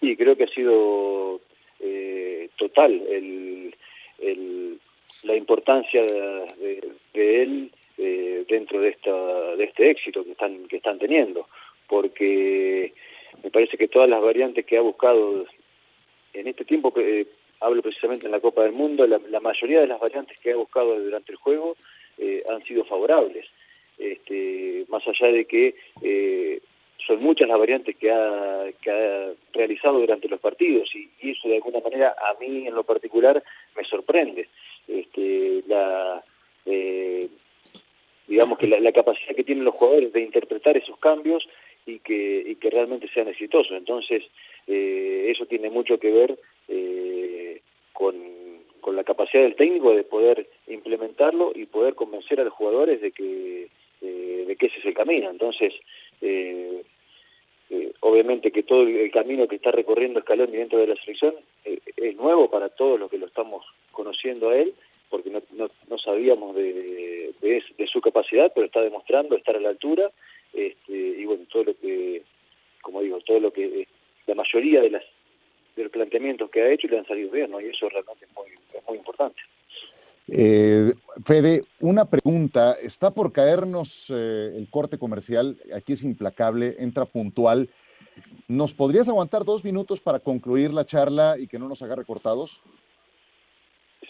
[0.00, 1.40] Sí, creo que ha sido
[1.78, 3.74] eh, total el
[4.18, 4.78] el,
[5.24, 10.98] la importancia de, él eh, dentro de esta de este éxito que están que están
[10.98, 11.48] teniendo.
[11.88, 12.92] Porque
[13.42, 15.46] me parece que todas las variantes que ha buscado
[16.32, 17.26] en este tiempo que eh,
[17.60, 20.98] hablo precisamente en la Copa del Mundo la, mayoría de las variantes que ha buscado
[20.98, 21.76] durante el juego
[22.18, 23.46] eh, han sido favorables.
[23.98, 25.74] Este, más allá de que
[27.06, 28.64] son muchas las variantes que ha,
[29.52, 33.42] realizado durante los partidos y, eso de alguna manera a mí en lo particular
[33.76, 34.48] me sorprende.
[34.86, 36.22] Este, la,
[36.64, 37.28] eh,
[38.26, 41.48] digamos que la, capacidad que tienen los jugadores de interpretar esos cambios
[41.86, 43.72] y que, y que realmente sean exitosos.
[43.72, 44.24] Entonces,
[44.66, 46.38] eh, eso tiene mucho que ver
[46.68, 47.60] eh,
[47.92, 48.14] con,
[48.94, 53.68] la capacidad del técnico de poder implementarlo y poder convencer a los jugadores de que,
[54.00, 55.28] de que ese es el camino.
[55.28, 55.74] Entonces,
[56.22, 56.82] eh,
[57.70, 61.80] eh, obviamente que todo el, camino que está recorriendo Escalón dentro de la selección eh,
[61.96, 64.74] es nuevo para todos los que lo estamos conociendo a él,
[65.10, 70.10] porque no, no, sabíamos de, de, su capacidad, pero está demostrando estar a la altura,
[70.52, 72.22] este, y bueno, todo lo que,
[72.82, 73.86] como digo, todo lo que,
[74.26, 75.04] la mayoría de las
[75.76, 77.60] de los planteamientos que ha hecho le han salido bien, ¿no?
[77.60, 79.40] y eso realmente es muy, es muy importante.
[80.28, 80.92] Eh,
[81.24, 82.74] Fede, una pregunta.
[82.82, 85.56] Está por caernos eh, el corte comercial.
[85.74, 87.70] Aquí es implacable, entra puntual.
[88.48, 92.62] ¿Nos podrías aguantar dos minutos para concluir la charla y que no nos haga recortados?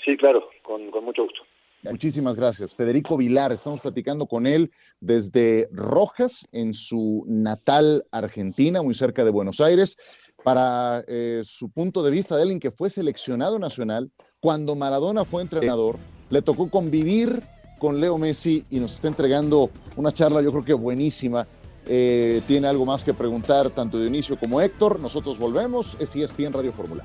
[0.05, 1.41] Sí, claro, con, mucho gusto.
[1.83, 2.75] Muchísimas gracias.
[2.75, 9.31] Federico Vilar, estamos platicando con él desde Rojas, en su natal Argentina, muy cerca de
[9.31, 9.97] Buenos Aires,
[10.43, 14.11] para eh, su punto de vista de alguien que fue seleccionado nacional,
[14.47, 15.97] cuando Maradona fue entrenador,
[16.31, 17.43] le tocó convivir
[17.81, 21.45] con Leo Messi y nos está entregando una charla yo creo que buenísima.
[21.85, 25.01] Eh, tiene algo más que preguntar tanto Dionisio como Héctor.
[25.01, 25.97] Nosotros volvemos.
[25.99, 27.03] Es ESPN Radio Fórmula.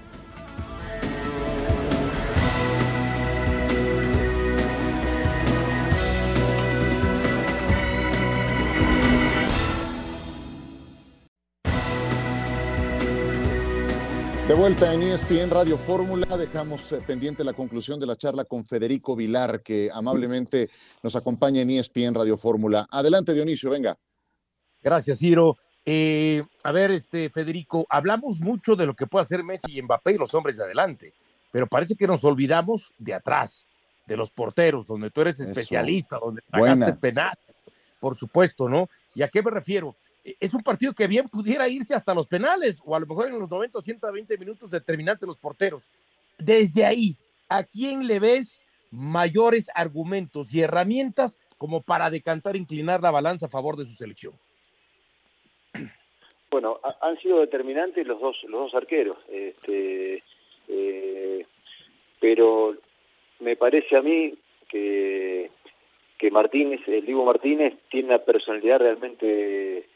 [14.52, 18.66] De vuelta en ESPN Radio Fórmula, dejamos eh, pendiente la conclusión de la charla con
[18.66, 20.70] Federico Vilar, que amablemente
[21.02, 22.86] nos acompaña en ESPN Radio Fórmula.
[22.92, 23.98] Adelante, Dionisio, venga.
[24.82, 25.58] Gracias, Ciro.
[25.86, 30.12] Eh, a ver, este Federico, hablamos mucho de lo que puede hacer Messi y Mbappé
[30.12, 31.14] y los hombres de adelante,
[31.54, 33.66] pero parece que nos olvidamos de atrás,
[34.06, 37.40] de los porteros, donde tú eres especialista, donde pagaste penal,
[38.02, 38.90] por supuesto, ¿no?
[39.16, 39.96] ¿Y a qué me refiero?
[40.24, 43.28] E, es un partido que bien pudiera irse hasta los penales o a lo mejor
[43.30, 45.90] en los 90 o 120 minutos determinantes los porteros.
[46.38, 47.18] Desde ahí,
[47.50, 48.56] ¿a quién le ves
[48.92, 54.34] mayores argumentos y herramientas como para decantar, inclinar la balanza a favor de su selección?
[56.50, 60.22] Bueno, han sido determinantes los dos, los dos arqueros, este,
[60.68, 61.46] eh,
[62.20, 62.76] pero
[63.40, 64.34] me parece a mí
[64.68, 65.50] que,
[66.18, 69.88] que Martínez, el Diego Martínez, tiene una personalidad realmente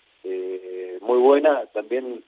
[1.01, 2.23] muy buena, también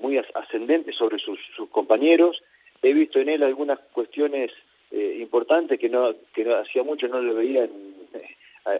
[0.00, 2.42] muy ascendente sobre sus, sus compañeros.
[2.82, 4.50] He visto en él algunas cuestiones
[4.90, 7.94] eh, importante que no que no, hacía mucho no lo veía en,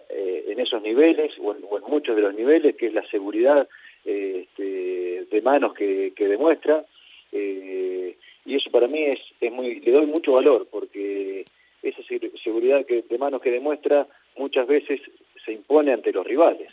[0.08, 3.68] eh, en esos niveles o en, muchos de los niveles que es la seguridad
[4.04, 6.84] eh, este, de manos que, que demuestra
[7.30, 11.44] eh, y eso para mí es, es muy le doy mucho valor porque
[11.82, 12.02] esa
[12.42, 15.00] seguridad que, de manos que demuestra muchas veces
[15.44, 16.72] se impone ante los rivales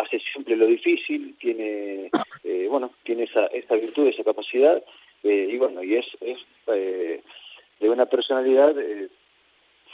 [0.00, 2.10] hace siempre lo difícil tiene
[2.68, 4.82] bueno tiene esa esa virtud esa capacidad
[5.22, 6.38] y bueno y es es
[7.80, 9.08] de una personalidad eh,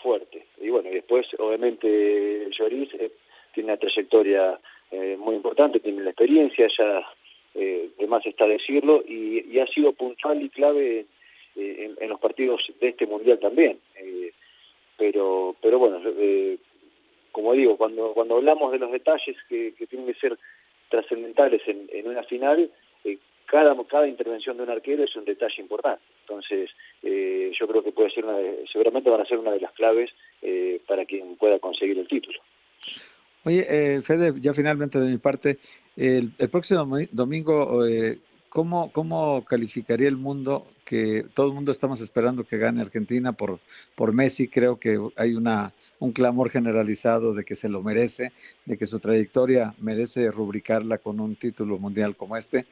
[0.07, 0.47] fuerte.
[0.61, 3.11] Y bueno, y después obviamente Lloris eh,
[3.53, 4.59] tiene una trayectoria
[4.93, 7.05] eh, muy importante, tiene la experiencia, ya
[7.55, 11.07] eh, de más está decirlo, y, ha sido puntual y clave
[11.57, 13.79] en, los partidos de este Mundial también.
[14.99, 15.99] pero, pero bueno,
[17.37, 20.39] como digo, cuando, cuando hablamos de los detalles que, tienen que ser
[20.89, 22.71] trascendentales en, en una final,
[23.45, 26.01] cada, cada intervención de un arquero es un detalle importante.
[26.23, 26.71] Entonces,
[27.03, 28.39] eh, yo creo que puede ser una
[28.73, 32.39] seguramente van a ser una de las claves eh, para quien pueda conseguir el título.
[33.45, 35.59] Oye, eh, Fede, ya finalmente de mi parte,
[35.95, 38.19] el, próximo domingo, eh,
[38.49, 43.59] ¿cómo, ¿cómo calificaría el mundo que todo el mundo estamos esperando que gane Argentina por,
[43.97, 44.49] por Messi?
[44.49, 48.33] Creo que hay una, un clamor generalizado de que se lo merece,
[48.65, 52.67] de que su trayectoria merece rubricarla con un título mundial como este.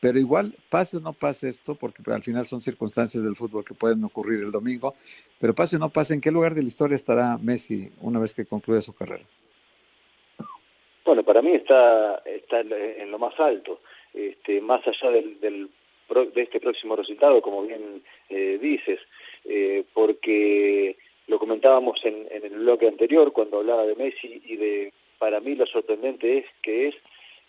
[0.00, 3.74] Pero igual, pase o no pase esto, porque al final son circunstancias del fútbol que
[3.74, 4.94] pueden ocurrir el domingo,
[5.38, 8.32] pero pase o no pase, ¿en qué lugar de la historia estará Messi una vez
[8.32, 9.24] que concluya su carrera?
[11.04, 13.80] Bueno, para mí está, está en lo más alto,
[14.14, 15.68] este, más allá del, del
[16.08, 19.00] de este próximo resultado, como bien eh, dices,
[19.44, 24.92] eh, porque lo comentábamos en, en el bloque anterior cuando hablaba de Messi y de,
[25.18, 26.94] para mí lo sorprendente es que es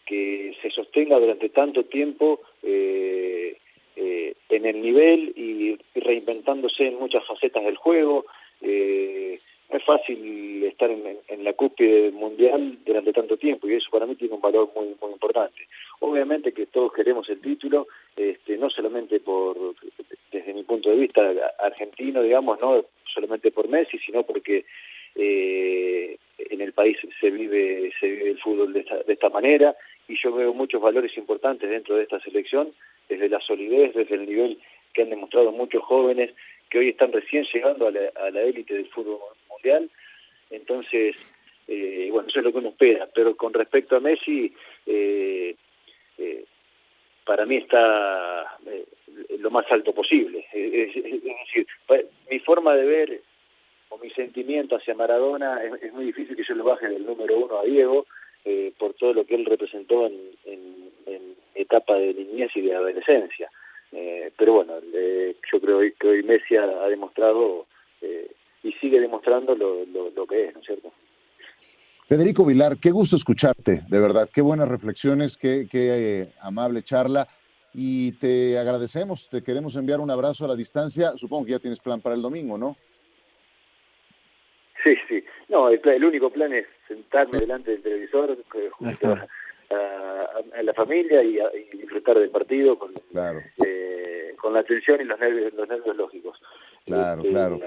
[0.05, 3.57] que se sostenga durante tanto tiempo eh,
[3.95, 8.25] eh, en el nivel y, reinventándose en muchas facetas del juego.
[8.61, 9.37] Eh,
[9.69, 14.15] no es fácil estar en, la cúspide mundial durante tanto tiempo y eso para mí
[14.15, 15.67] tiene un valor muy muy importante.
[15.99, 19.75] Obviamente que todos queremos el título, este, no solamente por
[20.31, 21.21] desde mi punto de vista
[21.59, 24.65] argentino, digamos, no solamente por Messi, sino porque
[25.15, 29.75] eh, en el país se vive se vive el fútbol de esta, de esta manera
[30.07, 32.73] y yo veo muchos valores importantes dentro de esta selección,
[33.07, 34.59] desde la solidez, desde el nivel
[34.93, 36.31] que han demostrado muchos jóvenes
[36.69, 39.89] que hoy están recién llegando a la, élite del fútbol mundial.
[40.49, 41.35] Entonces,
[41.67, 43.07] eh, bueno, eso es lo que uno espera.
[43.13, 44.53] Pero con respecto a Messi,
[44.85, 45.55] eh,
[46.17, 46.45] eh,
[47.25, 48.57] para mí está
[49.39, 50.45] lo más alto posible.
[50.53, 51.67] Es, decir,
[52.29, 53.21] mi forma de ver
[53.89, 57.37] o mi sentimiento hacia Maradona es, es muy difícil que yo lo baje del número
[57.37, 58.05] uno a Diego,
[58.45, 60.29] eh, por todo lo que él representó en,
[61.55, 63.51] etapa de niñez y de adolescencia.
[63.91, 67.65] Eh, pero bueno, yo creo que hoy Messi ha, demostrado
[68.01, 68.31] eh,
[68.63, 70.91] y sigue demostrando lo, lo, que es, ¿no es cierto?
[72.07, 77.27] Federico Vilar, qué gusto escucharte, de verdad, qué buenas reflexiones, qué, qué amable charla
[77.73, 81.79] y te agradecemos, te queremos enviar un abrazo a la distancia, supongo que ya tienes
[81.79, 82.75] plan para el domingo, ¿no?
[84.83, 85.23] Sí, sí.
[85.49, 88.69] No, el, único plan es sentarme delante del televisor eh,
[89.71, 91.37] a, la familia y,
[91.77, 92.91] disfrutar del partido con,
[93.65, 96.39] eh, con la atención y los nervios, los nervios lógicos.
[96.85, 97.59] Claro, este, claro.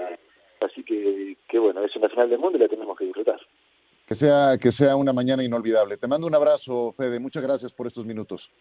[0.61, 3.39] Así que, que bueno, es una final del mundo y la tenemos que disfrutar.
[4.07, 5.97] Que sea, que sea una mañana inolvidable.
[5.97, 7.19] Te mando un abrazo, Fede.
[7.19, 8.51] Muchas gracias por estos minutos.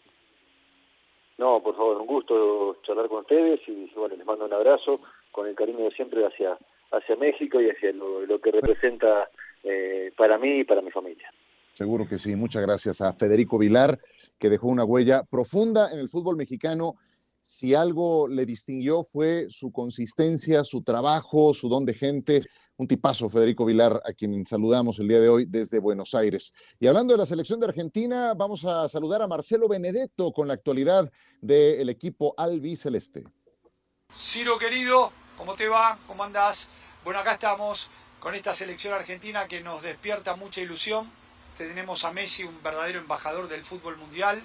[1.38, 5.00] No, por favor, un gusto charlar con ustedes y bueno, les mando un abrazo
[5.32, 6.56] con el cariño de siempre hacia
[6.92, 9.28] hacia México y hacia lo, que representa
[9.64, 11.32] eh, para mí y para mi familia.
[11.72, 12.36] Seguro que sí.
[12.36, 13.98] Muchas gracias a Federico Vilar,
[14.38, 16.96] que dejó una huella profunda en el fútbol mexicano.
[17.42, 22.42] Si algo le distinguió fue su consistencia, su trabajo, su don de gente.
[22.76, 26.52] Un tipazo, Federico Vilar, a quien saludamos el día de hoy desde Buenos Aires.
[26.78, 30.54] Y hablando de la selección de Argentina, vamos a saludar a Marcelo Benedetto con la
[30.54, 33.24] actualidad del equipo albiceleste.
[34.12, 35.98] Ciro, querido, ¿cómo te va?
[36.06, 36.68] ¿Cómo andás?
[37.04, 37.88] Bueno, acá estamos
[38.20, 41.21] con esta selección argentina que nos despierta mucha ilusión.
[41.68, 44.42] Tenemos a Messi, un verdadero embajador del fútbol mundial.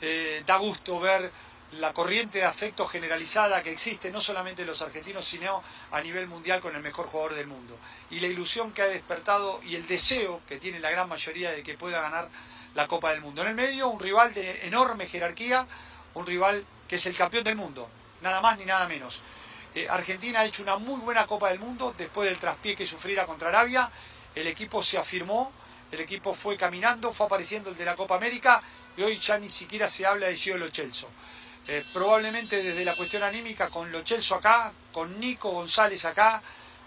[0.00, 1.30] Eh, da gusto ver
[1.78, 6.26] la corriente de afecto generalizada que existe, no solamente en los argentinos, sino a nivel
[6.26, 7.78] mundial con el mejor jugador del mundo.
[8.10, 11.62] Y la ilusión que ha despertado y el deseo que tiene la gran mayoría de
[11.62, 12.28] que pueda ganar
[12.74, 13.42] la Copa del Mundo.
[13.42, 15.66] En el medio, un rival de enorme jerarquía,
[16.14, 17.88] un rival que es el campeón del mundo,
[18.20, 19.22] nada más ni nada menos.
[19.74, 23.26] Eh, Argentina ha hecho una muy buena Copa del Mundo después del traspié que sufriera
[23.26, 23.90] contra Arabia.
[24.34, 25.50] El equipo se afirmó
[25.94, 28.60] el equipo fue caminando, fue apareciendo el de la Copa América
[28.96, 31.08] y hoy ya ni siquiera se habla de Gio Lo Celso.
[31.66, 36.42] Eh, probablemente desde la cuestión anímica con Lo Celso acá, con Nico González acá,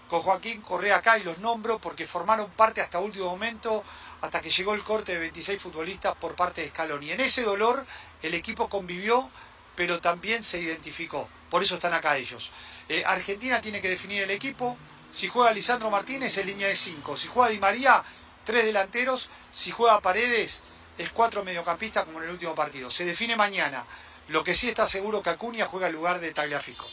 [0.08, 3.82] con Joaquín Correa acá y los nombro porque formaron parte hasta último momento,
[4.20, 7.10] hasta que llegó el corte de 26 futbolistas por parte de Scaloni.
[7.10, 7.84] En ese dolor
[8.22, 9.28] el equipo convivió,
[9.74, 11.28] pero también se identificó.
[11.50, 12.50] Por eso están acá ellos.
[12.88, 14.76] Eh, Argentina tiene que definir el equipo.
[15.10, 17.16] Si juega Lisandro Martínez es línea de 5.
[17.16, 18.02] Si juega Di María,
[18.48, 19.28] tres delanteros.
[19.52, 20.62] Si juega Paredes,
[20.96, 22.88] es cuatro mediocampistas como en el último partido.
[22.88, 23.84] Se define mañana.
[24.28, 26.86] Lo que sí está seguro que Acuña juega en lugar de Tagliafico.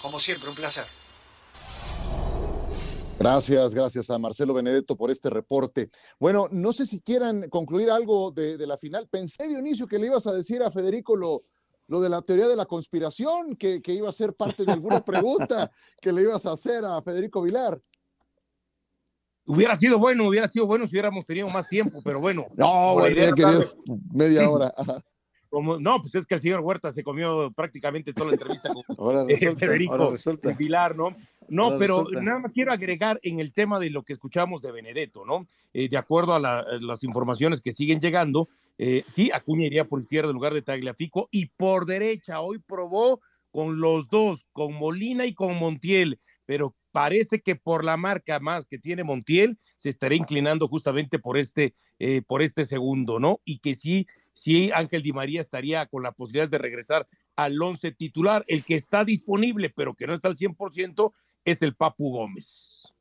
[0.00, 0.86] Como siempre, un placer.
[3.18, 5.90] Gracias, gracias a Marcelo Benedetto por este reporte.
[6.20, 9.08] Bueno, no sé si quieran concluir algo de, de la final.
[9.08, 11.42] Pensé, Dionisio, que le ibas a decir a Federico lo,
[11.88, 15.00] lo de la teoría de la conspiración, que, que iba a ser parte de alguna
[15.04, 17.80] pregunta que le ibas a hacer a Federico Vilar.
[19.46, 22.46] Hubiera sido bueno, hubiera sido bueno si hubiéramos tenido más tiempo, pero bueno.
[22.56, 23.78] No, era querías
[24.12, 24.74] media hora.
[24.76, 25.02] Ajá.
[25.48, 29.16] Como, no, pues es que el señor Huerta se comió prácticamente toda la entrevista con
[29.30, 30.52] eh, resulta, Federico ahora resulta.
[30.52, 31.16] Vilar, ¿no?
[31.48, 32.20] No, Ahora pero resulta.
[32.22, 35.46] nada más quiero agregar en el tema de lo que escuchamos de Benedetto, ¿no?
[35.72, 39.84] Eh, de acuerdo a, la- a las informaciones que siguen llegando, eh, sí, Acuña iría
[39.84, 43.20] por izquierda en lugar de Tagliafico y por derecha hoy probó
[43.52, 48.64] con los dos, con Molina y con Montiel, pero parece que por la marca más
[48.64, 53.40] que tiene Montiel se estará inclinando justamente por este, eh, por este segundo, ¿no?
[53.44, 57.92] Y que sí, sí, Ángel Di María estaría con la posibilidad de regresar al once
[57.92, 58.44] titular.
[58.46, 61.12] El que está disponible, pero que no está al 100%,
[61.44, 62.94] es el Papu Gómez.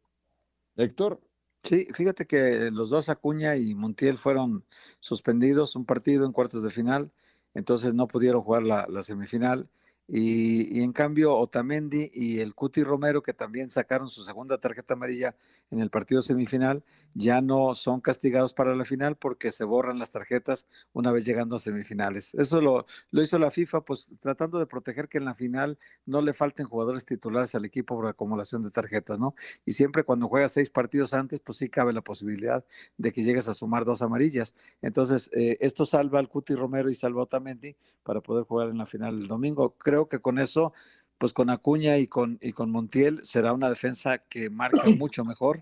[0.76, 1.22] Héctor.
[1.64, 4.66] Sí, fíjate que los dos Acuña y Montiel fueron
[5.00, 7.12] suspendidos un partido en cuartos de final,
[7.56, 9.68] entonces no pudieron jugar la, la semifinal.
[10.08, 15.36] Y, en cambio, Otamendi y el Cuti Romero, que también sacaron su segunda tarjeta amarilla
[15.72, 16.84] en el partido semifinal,
[17.16, 21.56] ya no son castigados para la final porque se borran las tarjetas una vez llegando
[21.56, 22.36] a semifinales.
[22.36, 26.22] Eso lo, lo hizo la FIFA, pues tratando de proteger que en la final no
[26.22, 29.34] le falten jugadores titulares al equipo por acumulación de tarjetas, ¿no?
[29.66, 32.64] Y siempre cuando juegas seis partidos antes, pues sí cabe la posibilidad
[32.98, 34.56] de que llegues a sumar dos amarillas.
[34.84, 38.78] Entonces, eh, esto salva al Cuti Romero y salva a Otamendi para poder jugar en
[38.78, 39.76] la final el domingo.
[39.80, 40.74] Creo que con eso,
[41.18, 45.62] pues con Acuña y con, y con Montiel será una defensa que marca mucho mejor.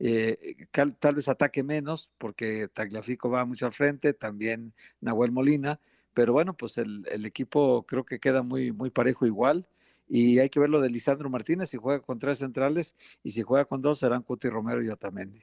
[0.00, 0.66] Eh,
[0.98, 5.80] tal vez ataque menos, porque Tagliafico va mucho al frente, también Nahuel Molina,
[6.14, 9.68] pero bueno, pues el, el equipo creo que queda muy, muy parejo igual.
[10.08, 13.42] Y hay que ver lo de Lisandro Martínez, si juega con tres centrales y si
[13.42, 15.42] juega con dos serán Cuti Romero y Otamendi.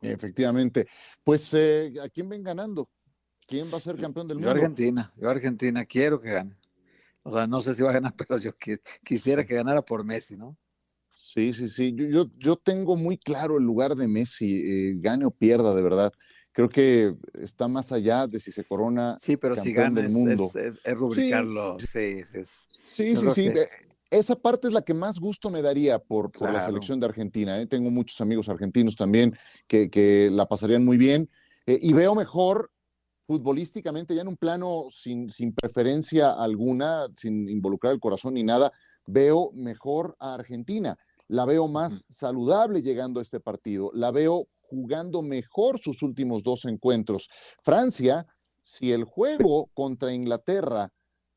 [0.00, 0.86] Efectivamente.
[1.22, 2.88] Pues, eh, ¿a quién ven ganando?
[3.46, 4.60] ¿Quién va a ser campeón del Yo mundo?
[4.60, 6.56] Argentina, yo Argentina quiero que gane.
[7.22, 10.04] O sea, no sé si va a ganar, pero yo qui- quisiera que ganara por
[10.04, 10.56] Messi, ¿no?
[11.10, 11.92] Sí, sí, sí.
[11.94, 15.82] Yo, yo, yo tengo muy claro el lugar de Messi, eh, gane o pierda, de
[15.82, 16.12] verdad.
[16.52, 20.44] Creo que está más allá de si se corona Sí, pero si gana es, mundo.
[20.44, 21.76] es, es- es rubricarlo.
[21.80, 23.42] Sí, sí, es- Sí, yo sí, creo sí.
[23.52, 23.66] que-
[24.10, 26.64] Esa parte es la que más gusto me daría por, por la Claro.
[26.72, 27.60] selección de Argentina.
[27.60, 27.66] ¿eh?
[27.66, 31.28] Tengo muchos amigos argentinos también que, que la pasarían muy bien.
[31.66, 32.70] eh, y veo mejor
[33.28, 38.72] futbolísticamente, ya en un plano sin, sin preferencia alguna, sin involucrar el corazón ni nada,
[39.06, 40.96] veo mejor a Argentina.
[41.28, 43.90] La veo más saludable llegando a este partido.
[43.92, 47.28] La veo jugando mejor sus últimos dos encuentros.
[47.62, 48.26] Francia,
[48.62, 50.90] si el juego contra Inglaterra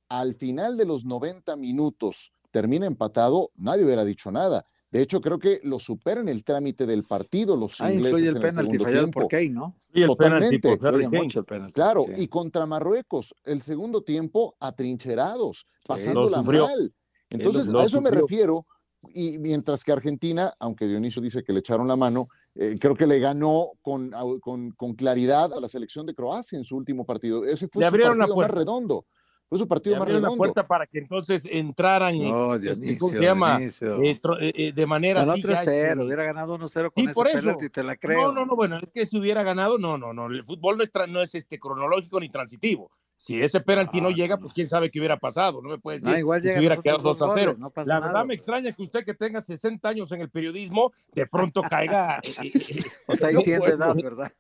[0.08, 4.66] al final de los 90 minutos termina empatado, nadie hubiera dicho nada.
[4.92, 8.36] De hecho, creo que lo superan el trámite del partido los Ah, ingleses influye el
[8.36, 9.20] en penalti segundo fallado tiempo.
[9.22, 9.76] por Kane, ¿no?
[9.94, 10.78] Y el Totalmente.
[10.78, 11.74] penalti mucho el penalti.
[11.74, 12.14] Claro, sí.
[12.24, 16.68] y contra Marruecos, el segundo tiempo atrincherados, pasándola sufrió.
[16.68, 16.94] mal.
[17.30, 18.66] Entonces, lo a eso me refiero.
[19.14, 23.08] Y mientras que Argentina, aunque Dionisio dice que le echaron la mano, eh, creo que
[23.08, 24.12] le ganó con,
[24.42, 27.44] con, con claridad a la selección de Croacia en su último partido.
[27.46, 28.56] Ese fue Le su abrieron la partido más puerta.
[28.60, 29.06] redondo.
[29.52, 30.38] Fue su partido más redondo.
[30.38, 33.60] puerta para que entonces entraran en, No, este, Dionisio, ¿cómo se llama?
[33.62, 37.04] Eh, tro- eh, eh, de manera Ganó así ya, 3-0, este, hubiera ganado 1-0 con
[37.04, 37.38] Sí, ese por eso.
[37.42, 38.28] penalti, te la creo.
[38.28, 40.84] No, no, no, bueno, es que si hubiera ganado, no, no, no, el fútbol no
[40.86, 42.92] es, tra- no es este cronológico ni transitivo.
[43.18, 45.98] Si ese penalti no, No, llega, pues quién sabe qué hubiera pasado, no me puede
[45.98, 47.52] decir No, igual que llegan hubiera quedado otros 2 a dos 0.
[47.52, 48.08] goles, no La nada.
[48.08, 52.22] verdad me extraña que usted que tenga 60 años en el periodismo, de pronto caiga.
[52.24, 54.32] eh, eh, eh, O sea, hay no 100 de edad, ¿verdad?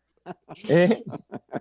[0.69, 1.03] ¿Eh?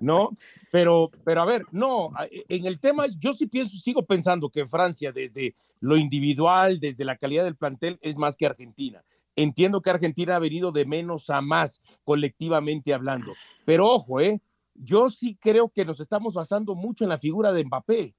[0.00, 0.30] No,
[0.70, 4.66] pero, pero a ver, no, a- en el tema, yo sí pienso, sigo pensando que
[4.66, 9.02] Francia, desde lo individual, desde la calidad del plantel, es más que Argentina.
[9.36, 13.32] Entiendo que Argentina ha venido de menos a más, colectivamente hablando.
[13.64, 14.40] Pero ojo, ¿eh?
[14.74, 18.14] Yo sí creo que nos estamos basando mucho en la figura de Mbappé.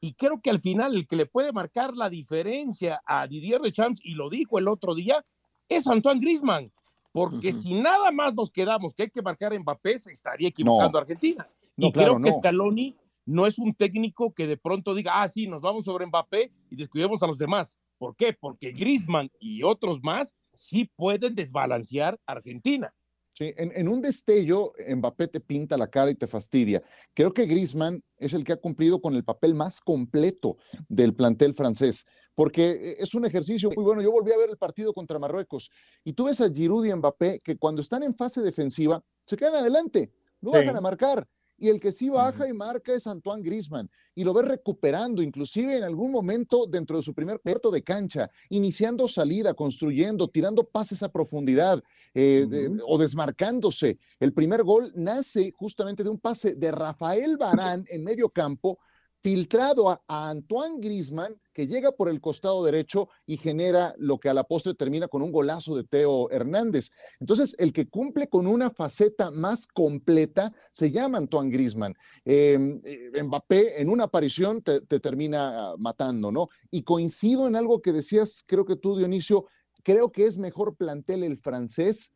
[0.00, 4.00] Y creo que al final el que le puede marcar la diferencia a Didier Deschamps,
[4.04, 5.24] y lo dijo el otro día,
[5.68, 6.72] es Antoine Griezmann
[7.16, 10.98] porque si nada más nos quedamos que hay que marcar a Mbappé, se estaría equivocando
[10.98, 11.48] Argentina.
[11.74, 12.94] y creo que Scaloni
[13.24, 16.76] no es un técnico que de pronto diga, ah, sí, nos vamos sobre Mbappé y
[16.76, 17.78] descuidemos a los demás.
[17.96, 18.34] ¿Por qué?
[18.38, 22.94] Porque Griezmann y otros más sí pueden desbalancear a Argentina.
[23.32, 26.82] Sí, en, un destello, Mbappé te pinta la cara y te fastidia.
[27.14, 30.58] Creo que Griezmann es el que ha cumplido con el papel más completo
[30.90, 32.04] del plantel francés,
[32.36, 34.00] porque es un ejercicio muy bueno.
[34.00, 35.68] Yo volví a ver el partido contra Marruecos
[36.04, 39.56] y tú ves a Giroud y Mbappé que cuando están en fase defensiva se quedan
[39.56, 41.26] adelante, no van a marcar
[41.58, 43.90] y el que sí baja y marca es Antoine Grisman.
[44.14, 48.30] Y lo ves recuperando, inclusive en algún momento dentro de su primer cuarto de cancha,
[48.50, 51.82] iniciando salida, construyendo, tirando pases a profundidad
[52.14, 53.98] eh, o desmarcándose.
[54.20, 58.78] El primer gol nace justamente de un pase de Rafael Barán en medio campo
[59.22, 64.34] filtrado a, Antoine Grisman, que llega por el costado derecho y genera lo que a
[64.34, 66.90] la postre termina con un golazo de Teo Hernández.
[67.18, 71.94] Entonces, el que cumple con una faceta más completa se llama Antoine Grisman.
[72.26, 76.50] Em, eh, Mbappé en una aparición te, termina matando, ¿no?
[76.70, 79.46] Y coincido en algo que decías, creo que tú, Dionisio,
[79.82, 82.12] creo que es mejor plantel el francés.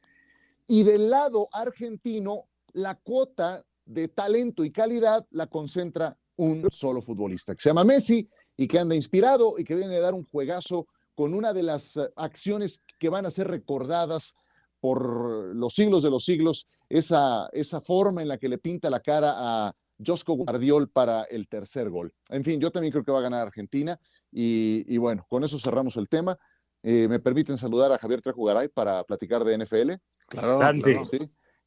[0.66, 7.54] Y del lado argentino, la cuota de talento y calidad la concentra un solo futbolista,
[7.54, 8.28] que se llama Messi
[8.60, 11.96] y que anda inspirado y que viene a dar un juegazo con una de las
[11.96, 14.34] eh, acciones que van a ser recordadas
[14.80, 19.00] por los siglos de los siglos, esa, esa forma en la que le pinta la
[19.00, 22.12] cara a Josco Guardiol para el tercer gol.
[22.28, 23.98] En fin, yo también creo que va a ganar Argentina
[24.30, 26.38] y, bueno, con eso cerramos el tema.
[26.82, 29.92] Eh, me permiten saludar a Javier Trejo para platicar de NFL.
[30.28, 31.04] Claro, claro.
[31.06, 31.18] ¿Sí?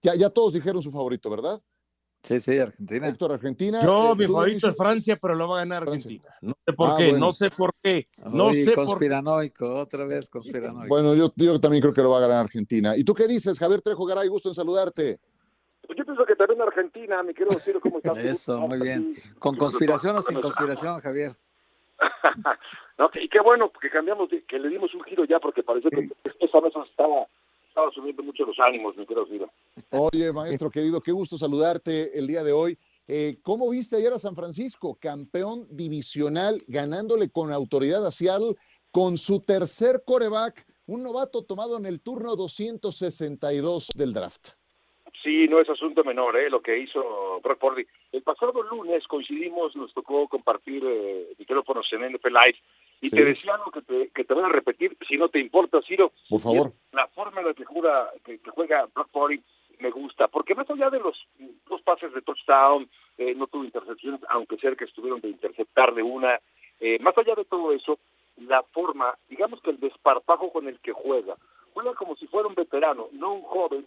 [0.03, 1.59] Ya, ya todos dijeron su favorito, ¿verdad?
[2.24, 3.09] Sí, sí, Argentina.
[3.09, 3.82] Héctor, Argentina.
[3.84, 6.30] Yo, mi favorito es Francia, pero lo va a ganar Argentina.
[6.41, 8.07] No sé por ah, qué, no sé por qué.
[8.32, 10.88] No sé conspiranoico, otra vez conspiranoico.
[10.88, 12.95] Bueno, yo, yo, también creo que lo va a ganar Argentina.
[12.95, 14.30] ¿Y tú qué dices, Javier Trejo Garay?
[14.30, 15.19] Gusto en saludarte.
[15.86, 18.17] Pues yo pienso que también Argentina, mi querido Ciro, ¿cómo estás?
[18.24, 19.13] Eso, muy bien.
[19.38, 21.34] ¿Con conspiración o sin conspiración, Javier?
[22.97, 26.07] no, y qué bueno que cambiamos, que le dimos un giro ya, porque parece que
[26.39, 27.28] esa mesa estaba
[27.74, 29.49] estaba subiendo mucho los ánimos, mi querido
[29.89, 32.78] Oye, maestro querido, qué gusto saludarte el día de hoy.
[33.07, 38.53] Eh, ¿Cómo viste ayer a San Francisco, campeón divisional, ganándole con autoridad a Seattle
[38.91, 44.49] con su tercer coreback, un novato tomado en el turno 262 del draft?
[45.24, 46.51] Sí, no es asunto menor, ¿eh?
[46.51, 47.86] lo que hizo Brock Purdy.
[48.11, 52.59] El pasado lunes coincidimos, nos tocó compartir eh, micrófonos en NFL Live
[53.01, 55.81] y te decía algo que te, que te voy a repetir, si no te importa,
[55.87, 56.11] Ciro.
[56.29, 56.71] Por favor.
[56.91, 58.87] La forma en la que, juega, que, juega
[59.79, 61.17] me gusta, porque más allá de los
[61.67, 66.01] dos pases de touchdown, eh, no tuvo intercepciones, aunque sea que estuvieron de interceptar de
[66.01, 66.39] una,
[66.79, 67.99] eh, más allá de todo eso,
[68.37, 71.35] la forma, digamos que el desparpajo con el que juega,
[71.73, 73.85] juega como si fuera un veterano, no un joven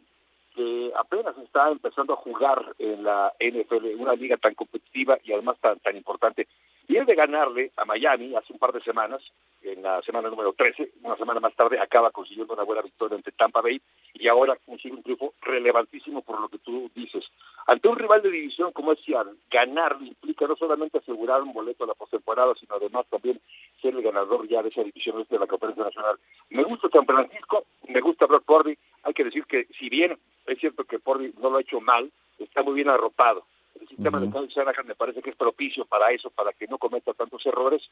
[0.54, 5.58] que apenas está empezando a jugar en la NFL, una liga tan competitiva y además
[5.60, 6.48] tan, tan importante.
[6.88, 9.20] Viene de ganarle a Miami hace un par de semanas,
[9.62, 13.32] en la semana número 13, una semana más tarde acaba consiguiendo una buena victoria ante
[13.32, 13.80] Tampa Bay
[14.14, 17.24] y ahora consigue un triunfo relevantísimo por lo que tú dices.
[17.66, 21.82] Ante un rival de división como es Seattle, ganar implica no solamente asegurar un boleto
[21.82, 23.40] a la postemporada, sino además también
[23.82, 26.16] ser el ganador ya de esa división este de la Conferencia Nacional.
[26.50, 30.16] Me gusta San Francisco, me gusta Brock Purdy, hay que decir que si bien
[30.46, 33.44] es cierto que Pordy no lo ha hecho mal, está muy bien arropado.
[33.80, 36.78] El sistema de Kyle Shanahan me parece que es propicio para eso, para que no
[36.78, 37.82] cometa tantos errores.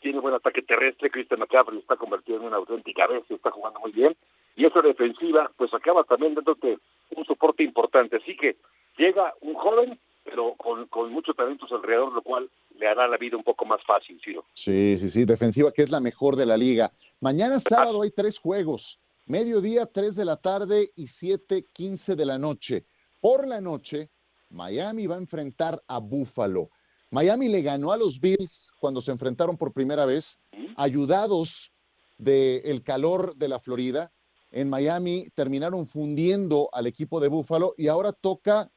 [0.00, 3.92] Tiene buen ataque terrestre, Christian McCaffrey está convertido en una auténtica bestia, está jugando muy
[3.92, 4.16] bien.
[4.56, 6.78] Y esa defensiva, pues acaba también dándote
[7.16, 8.16] un soporte importante.
[8.16, 8.56] Así que
[8.96, 13.36] llega un joven, pero con, con muchos talentos alrededor, lo cual le hará la vida
[13.36, 14.44] un poco más fácil, Ciro.
[14.52, 16.92] Sí, sí, sí, defensiva que es la mejor de la liga.
[17.20, 19.00] Mañana sábado hay tres juegos.
[19.26, 22.84] Mediodía, 3 de la tarde y 7:15 de la noche.
[23.20, 24.10] Por la noche,
[24.54, 26.70] Miami va a enfrentar a Buffalo.
[27.10, 30.40] Miami le ganó a los Bills cuando se enfrentaron por primera vez,
[30.76, 31.72] ayudados
[32.18, 34.12] del calor de la Florida.
[34.50, 38.70] En Miami terminaron fundiendo al equipo de Buffalo y ahora toca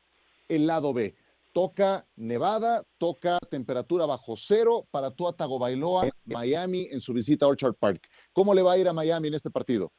[0.48, 1.16] el lado B.
[1.54, 7.76] Toca Nevada, toca temperatura bajo cero para Tua Tagovailoa, Miami en su visita a Orchard
[7.76, 8.08] Park.
[8.34, 9.92] ¿Cómo le va a ir a Miami en este partido?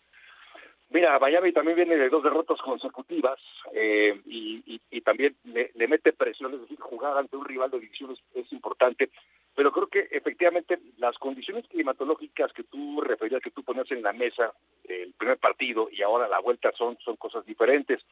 [0.90, 3.38] Mira, Miami también viene de dos derrotas consecutivas
[3.74, 8.52] eh, y, también le, mete presión, es decir, jugar ante un rival de división es,
[8.52, 9.08] importante,
[9.54, 14.12] pero creo que efectivamente las condiciones climatológicas que tú referías, que tú ponías en la
[14.12, 14.52] mesa,
[14.84, 18.02] el primer partido y ahora la vuelta son, son cosas diferentes.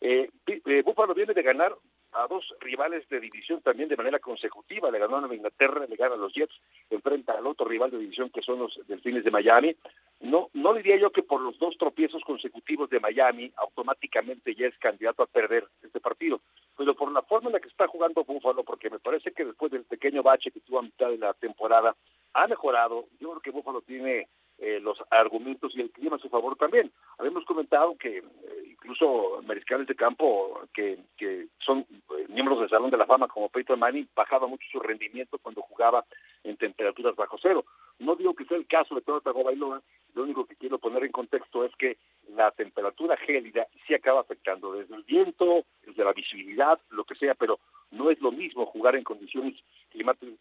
[0.00, 1.74] Eh, eh, Búfalo viene de ganar
[2.14, 4.90] a dos rivales de división también de manera consecutiva.
[4.90, 6.54] Le ganó a Nueva Inglaterra, le gana a los Jets,
[6.90, 9.76] enfrenta al otro rival de división que son los Delfines de Miami.
[10.20, 14.78] No, no diría yo que por los dos tropiezos consecutivos de Miami automáticamente ya es
[14.78, 16.40] candidato a perder este partido,
[16.76, 19.72] pero por la forma en la que está jugando Búfalo, porque me parece que después
[19.72, 21.96] del pequeño bache que tuvo a mitad de la temporada,
[22.32, 23.06] ha mejorado.
[23.20, 24.28] Yo creo que Búfalo tiene
[24.58, 26.92] eh, los argumentos y el clima a su favor también.
[27.18, 32.90] Habíamos comentado que eh, incluso mariscales de campo que, que son eh, miembros del Salón
[32.90, 36.04] de la Fama como Peyton Manning bajaba mucho su rendimiento cuando jugaba
[36.42, 37.64] en temperaturas bajo cero.
[37.98, 39.80] No digo que sea el caso de Tua Tagovailoa,
[40.14, 41.96] lo único que quiero poner en contexto es que
[42.28, 47.34] la temperatura gélida sí acaba afectando desde el viento, desde la visibilidad, lo que sea,
[47.34, 47.58] pero
[47.90, 49.54] no es lo mismo jugar en condiciones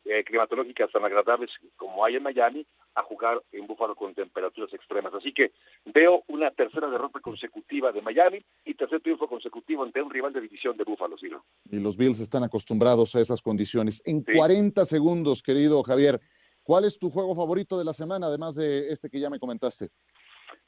[0.06, 2.66] eh, climatológicas tan agradables como hay en Miami
[2.96, 5.14] a jugar en Búfalo con temperaturas extremas.
[5.14, 5.52] Así que
[5.86, 8.33] veo una tercera derrota consecutiva de Miami
[8.66, 11.28] y tercer triunfo consecutivo ante un rival de división de Búfalo, ¿sí?
[11.70, 14.02] Y los Bills están acostumbrados a esas condiciones.
[14.06, 16.22] En 40 segundos, querido Javier,
[16.64, 19.90] ¿cuál es tu juego favorito de la semana, además de este que ya me comentaste?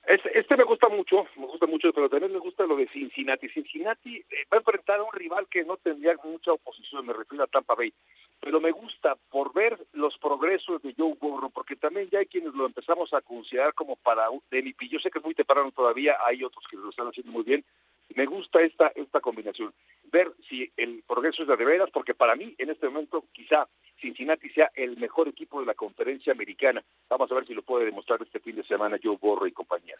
[0.07, 3.49] Este, este, me gusta mucho, me gusta mucho, pero también me gusta lo de Cincinnati.
[3.49, 7.43] Cincinnati eh, va a enfrentar a un rival que no tendría mucha oposición, me refiero
[7.43, 7.91] a Tampa Bay,
[8.39, 12.53] pero me gusta por ver los progresos de Joe Burrow, porque también ya hay quienes
[12.53, 14.89] lo empezamos a considerar como para de MVP.
[14.89, 17.65] Yo sé que es muy temprano todavía, hay otros que lo están haciendo muy bien.
[18.13, 19.73] Me gusta esta esta combinación,
[20.11, 23.67] ver si el progreso es de veras, porque para mí en este momento quizá
[23.99, 26.83] Cincinnati sea el mejor equipo de la conferencia americana.
[27.09, 29.95] Vamos a ver si lo puede demostrar este fin de semana Joe Borro y compañía.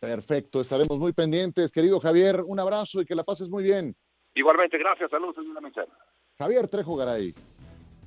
[0.00, 1.70] Perfecto, estaremos muy pendientes.
[1.70, 3.94] Querido Javier, un abrazo y que la pases muy bien.
[4.34, 5.10] Igualmente, gracias.
[5.10, 5.90] Saludos en una mensaje.
[6.38, 7.34] Javier Trejo Garay,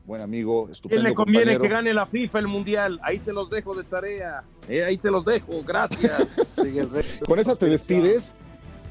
[0.05, 1.01] buen amigo, estupendo.
[1.01, 2.99] ¿Quién le conviene que gane la FIFA el Mundial?
[3.03, 4.43] Ahí se los dejo de tarea.
[4.67, 6.35] Eh, ahí se los dejo, gracias.
[7.27, 8.35] Con esa te despides.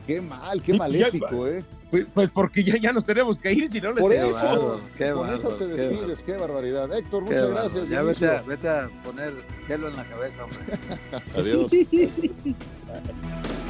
[0.06, 1.64] Qué mal, qué maléfico, ¿eh?
[1.90, 4.80] Pues, pues, porque ya, ya nos tenemos que ir, si no les Por eso,
[5.14, 6.92] con eso te despides, qué, barbaridad.
[6.92, 7.88] Héctor, muchas gracias.
[7.88, 9.32] Ya vete a, vete a, poner
[9.64, 10.58] cielo en la cabeza, hombre.
[11.36, 11.70] Adiós.